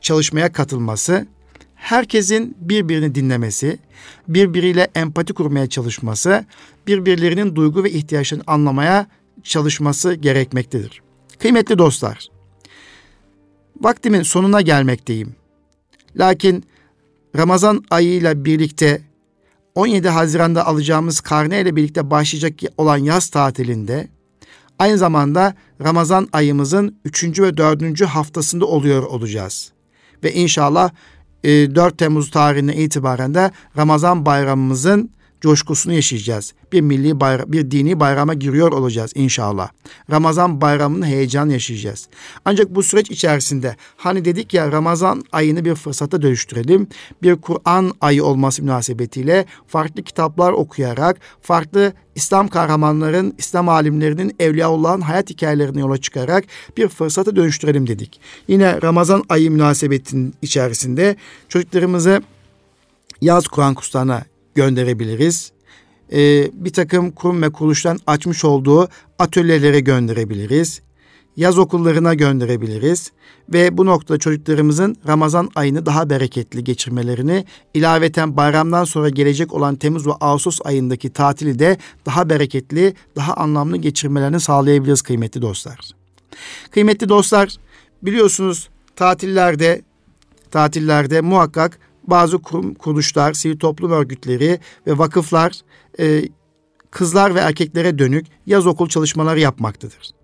[0.01, 1.27] çalışmaya katılması
[1.81, 3.79] herkesin birbirini dinlemesi,
[4.29, 6.45] birbiriyle empati kurmaya çalışması,
[6.87, 9.07] birbirlerinin duygu ve ihtiyaçlarını anlamaya
[9.43, 11.03] çalışması gerekmektedir.
[11.39, 12.29] Kıymetli dostlar,
[13.81, 15.35] vaktimin sonuna gelmekteyim.
[16.17, 16.65] Lakin
[17.37, 19.03] Ramazan ayıyla birlikte
[19.75, 24.09] 17 Haziran'da alacağımız karne ile birlikte başlayacak olan yaz tatilinde
[24.79, 27.41] aynı zamanda Ramazan ayımızın 3.
[27.41, 28.01] ve 4.
[28.03, 29.73] haftasında oluyor olacağız.
[30.25, 30.91] Ve inşallah
[31.45, 35.11] 4 e, Temmuz tarihine itibaren de Ramazan bayramımızın
[35.41, 36.55] coşkusunu yaşayacağız.
[36.73, 39.69] Bir milli bayram, bir dini bayrama giriyor olacağız inşallah.
[40.11, 42.09] Ramazan bayramının heyecanı yaşayacağız.
[42.45, 46.89] Ancak bu süreç içerisinde hani dedik ya Ramazan ayını bir fırsata dönüştürelim.
[47.23, 55.31] Bir Kur'an ayı olması münasebetiyle farklı kitaplar okuyarak, farklı İslam kahramanların, İslam alimlerinin Evliyaullah'ın hayat
[55.31, 56.45] hikayelerini yola çıkarak
[56.77, 58.21] bir fırsata dönüştürelim dedik.
[58.49, 61.17] Yine Ramazan ayı münasebetinin içerisinde
[61.49, 62.23] çocuklarımızı
[63.21, 64.25] yaz Kur'an kurslarına
[64.55, 65.53] gönderebiliriz.
[66.13, 68.89] Ee, bir takım kurum ve kuruluştan açmış olduğu
[69.19, 70.81] atölyelere gönderebiliriz.
[71.37, 73.13] Yaz okullarına gönderebiliriz
[73.53, 77.45] ve bu noktada çocuklarımızın Ramazan ayını daha bereketli geçirmelerini,
[77.75, 81.77] ilaveten bayramdan sonra gelecek olan Temmuz ve Ağustos ayındaki tatili de
[82.07, 85.79] daha bereketli, daha anlamlı geçirmelerini sağlayabiliriz kıymetli dostlar.
[86.71, 87.57] Kıymetli dostlar,
[88.03, 89.83] biliyorsunuz tatillerde
[90.51, 95.61] tatillerde muhakkak bazı kurum, kuruluşlar, sivil toplum örgütleri ve vakıflar
[96.01, 96.23] e,
[96.91, 100.20] kızlar ve erkeklere dönük yaz okul çalışmaları yapmaktadır.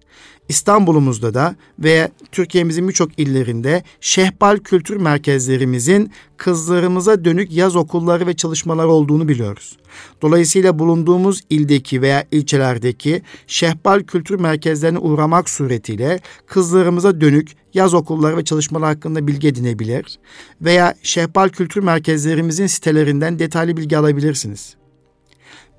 [0.48, 8.88] İstanbul'umuzda da ve Türkiye'mizin birçok illerinde şehbal kültür merkezlerimizin kızlarımıza dönük yaz okulları ve çalışmaları
[8.88, 9.76] olduğunu biliyoruz.
[10.22, 18.44] Dolayısıyla bulunduğumuz ildeki veya ilçelerdeki şehbal kültür merkezlerine uğramak suretiyle kızlarımıza dönük yaz okulları ve
[18.44, 20.18] çalışmalar hakkında bilgi edinebilir
[20.60, 24.76] veya şehbal kültür merkezlerimizin sitelerinden detaylı bilgi alabilirsiniz.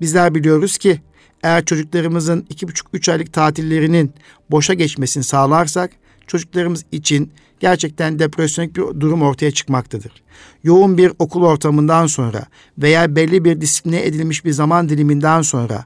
[0.00, 1.00] Bizler biliyoruz ki
[1.42, 4.12] eğer çocuklarımızın iki buçuk üç aylık tatillerinin
[4.50, 5.90] boşa geçmesini sağlarsak
[6.26, 10.12] çocuklarımız için gerçekten depresyonik bir durum ortaya çıkmaktadır.
[10.62, 12.46] Yoğun bir okul ortamından sonra
[12.78, 15.84] veya belli bir disipline edilmiş bir zaman diliminden sonra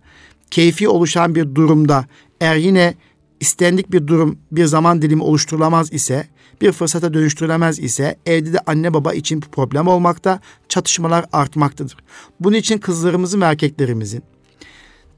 [0.50, 2.06] keyfi oluşan bir durumda
[2.40, 2.94] eğer yine
[3.40, 6.26] istendik bir durum bir zaman dilimi oluşturulamaz ise
[6.60, 11.96] bir fırsata dönüştürülemez ise evde de anne baba için problem olmakta, çatışmalar artmaktadır.
[12.40, 14.22] Bunun için kızlarımızın ve erkeklerimizin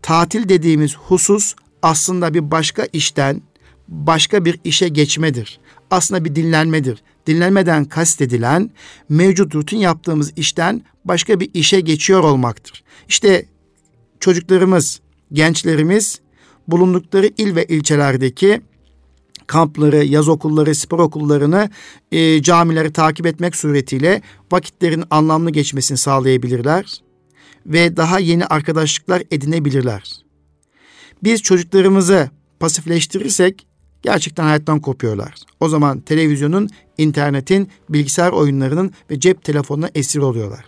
[0.05, 3.43] tatil dediğimiz husus aslında bir başka işten
[3.89, 5.61] başka bir işe geçmedir.
[5.91, 7.03] Aslında bir dinlenmedir.
[7.27, 8.71] Dinlenmeden kastedilen
[9.09, 12.85] mevcut rutin yaptığımız işten başka bir işe geçiyor olmaktır.
[13.09, 13.47] İşte
[14.21, 15.01] çocuklarımız,
[15.33, 16.21] gençlerimiz
[16.69, 18.61] bulundukları il ve ilçelerdeki
[19.47, 21.71] kampları, yaz okulları, spor okullarını,
[22.13, 27.04] e, camileri takip etmek suretiyle vakitlerin anlamlı geçmesini sağlayabilirler
[27.67, 30.13] ve daha yeni arkadaşlıklar edinebilirler.
[31.23, 33.67] Biz çocuklarımızı pasifleştirirsek
[34.03, 35.35] gerçekten hayattan kopuyorlar.
[35.61, 40.65] O zaman televizyonun, internetin, bilgisayar oyunlarının ve cep telefonuna esir oluyorlar.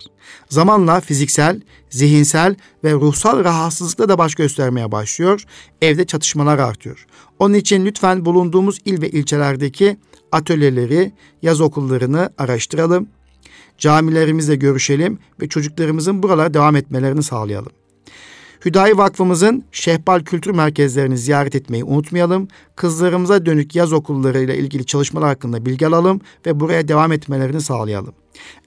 [0.49, 5.43] Zamanla fiziksel, zihinsel ve ruhsal rahatsızlıkla da baş göstermeye başlıyor.
[5.81, 7.05] Evde çatışmalar artıyor.
[7.39, 9.97] Onun için lütfen bulunduğumuz il ve ilçelerdeki
[10.31, 13.07] atölyeleri, yaz okullarını araştıralım.
[13.77, 17.71] Camilerimizle görüşelim ve çocuklarımızın buralara devam etmelerini sağlayalım.
[18.65, 22.47] Hüdayi Vakfımızın şehbal kültür merkezlerini ziyaret etmeyi unutmayalım.
[22.75, 28.13] Kızlarımıza dönük yaz okullarıyla ilgili çalışmalar hakkında bilgi alalım ve buraya devam etmelerini sağlayalım.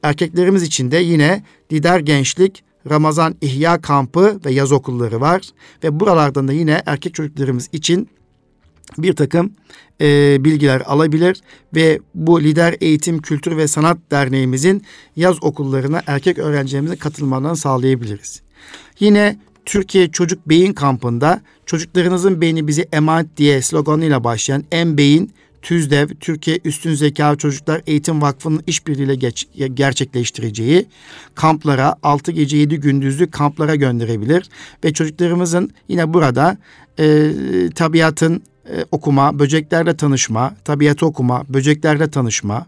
[0.03, 5.43] Erkeklerimiz için de yine Lider Gençlik, Ramazan İhya Kampı ve yaz okulları var.
[5.85, 8.09] Ve buralardan da yine erkek çocuklarımız için
[8.99, 9.53] bir takım
[10.01, 11.41] e, bilgiler alabilir
[11.75, 14.83] ve bu Lider Eğitim Kültür ve Sanat Derneğimizin
[15.17, 18.43] yaz okullarına erkek öğrencilerimizin katılmalarını sağlayabiliriz.
[19.01, 25.33] Yine Türkiye Çocuk Beyin Kampı'nda çocuklarınızın beyni bizi emanet diye sloganıyla başlayan En Beyin
[25.63, 30.87] TÜZDEV, Türkiye Üstün Zeka Çocuklar Eğitim Vakfı'nın işbirliğiyle geç, gerçekleştireceği
[31.35, 34.49] kamplara, 6 gece 7 gündüzlük kamplara gönderebilir.
[34.85, 36.57] Ve çocuklarımızın yine burada
[36.99, 37.31] e,
[37.75, 42.66] tabiatın e, okuma, böceklerle tanışma, tabiatı okuma, böceklerle tanışma,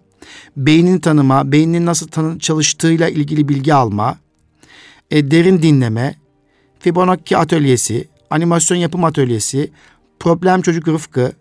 [0.57, 4.19] beynin tanıma, beynin nasıl tanı çalıştığıyla ilgili bilgi alma,
[5.11, 6.15] e, derin dinleme,
[6.79, 9.71] Fibonacci atölyesi, animasyon yapım atölyesi,
[10.21, 11.33] problem çocuk Rıfkı,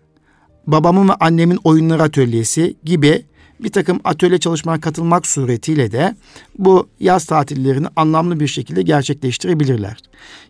[0.66, 3.24] babamın ve annemin oyunları atölyesi gibi
[3.60, 6.16] bir takım atölye çalışmalarına katılmak suretiyle de
[6.58, 9.96] bu yaz tatillerini anlamlı bir şekilde gerçekleştirebilirler.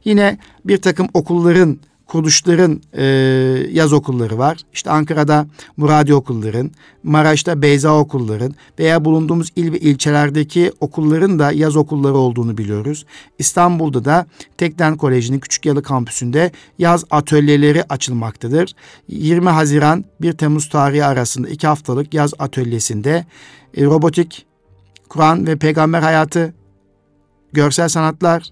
[0.05, 1.79] Yine bir takım okulların
[2.13, 3.05] kuruluşların e,
[3.73, 4.59] yaz okulları var.
[4.73, 5.47] İşte Ankara'da
[5.77, 6.71] Muradi okulların,
[7.03, 13.07] Maraş'ta Beyza okulların veya bulunduğumuz il ve ilçelerdeki okulların da yaz okulları olduğunu biliyoruz.
[13.39, 14.27] İstanbul'da da
[14.59, 18.73] Tekden Koleji'nin Küçük Yalı kampüsünde yaz atölyeleri açılmaktadır.
[19.09, 23.27] 20 Haziran 1 Temmuz tarihi arasında iki haftalık yaz atölyesinde
[23.77, 24.47] e, robotik,
[25.09, 26.55] Kur'an ve peygamber hayatı,
[27.53, 28.43] görsel sanatlar,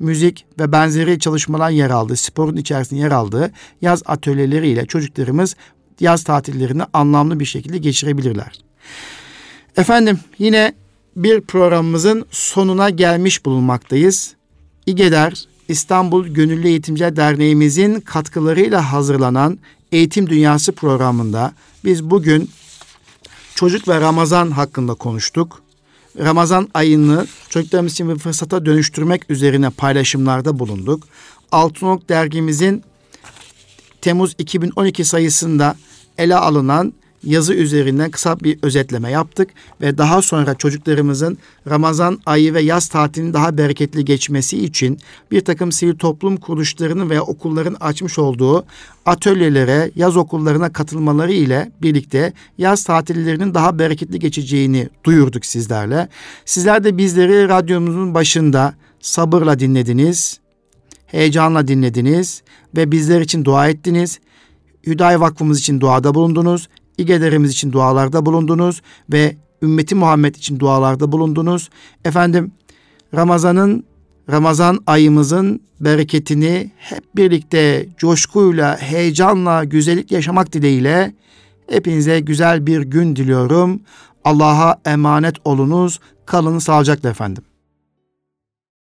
[0.00, 5.56] müzik ve benzeri çalışmalar yer aldığı, sporun içerisinde yer aldığı yaz atölyeleriyle çocuklarımız
[6.00, 8.52] yaz tatillerini anlamlı bir şekilde geçirebilirler.
[9.76, 10.74] Efendim yine
[11.16, 14.34] bir programımızın sonuna gelmiş bulunmaktayız.
[14.86, 19.58] İGEDER İstanbul Gönüllü Eğitimciler Derneğimizin katkılarıyla hazırlanan
[19.92, 21.52] Eğitim Dünyası programında
[21.84, 22.50] biz bugün
[23.54, 25.62] çocuk ve Ramazan hakkında konuştuk.
[26.18, 31.04] Ramazan ayını çocuklarımız için bir fırsata dönüştürmek üzerine paylaşımlarda bulunduk.
[31.52, 32.82] Altınok dergimizin
[34.00, 35.76] Temmuz 2012 sayısında
[36.18, 36.92] ele alınan
[37.24, 39.50] yazı üzerinden kısa bir özetleme yaptık
[39.80, 44.98] ve daha sonra çocuklarımızın Ramazan ayı ve yaz tatilinin daha bereketli geçmesi için
[45.30, 48.64] bir takım sivil toplum kuruluşlarının veya okulların açmış olduğu
[49.06, 56.08] atölyelere, yaz okullarına katılmaları ile birlikte yaz tatillerinin daha bereketli geçeceğini duyurduk sizlerle.
[56.44, 60.40] Sizler de bizleri radyomuzun başında sabırla dinlediniz,
[61.06, 62.42] heyecanla dinlediniz
[62.76, 64.18] ve bizler için dua ettiniz.
[64.86, 66.68] Hüdayi Vakfımız için duada bulundunuz.
[67.00, 68.82] İGEDER'imiz için dualarda bulundunuz
[69.12, 71.70] ve ümmeti Muhammed için dualarda bulundunuz.
[72.04, 72.52] Efendim
[73.14, 73.84] Ramazan'ın
[74.30, 81.14] Ramazan ayımızın bereketini hep birlikte coşkuyla, heyecanla, güzellik yaşamak dileğiyle
[81.70, 83.80] hepinize güzel bir gün diliyorum.
[84.24, 86.00] Allah'a emanet olunuz.
[86.26, 87.44] Kalın sağlıcakla efendim.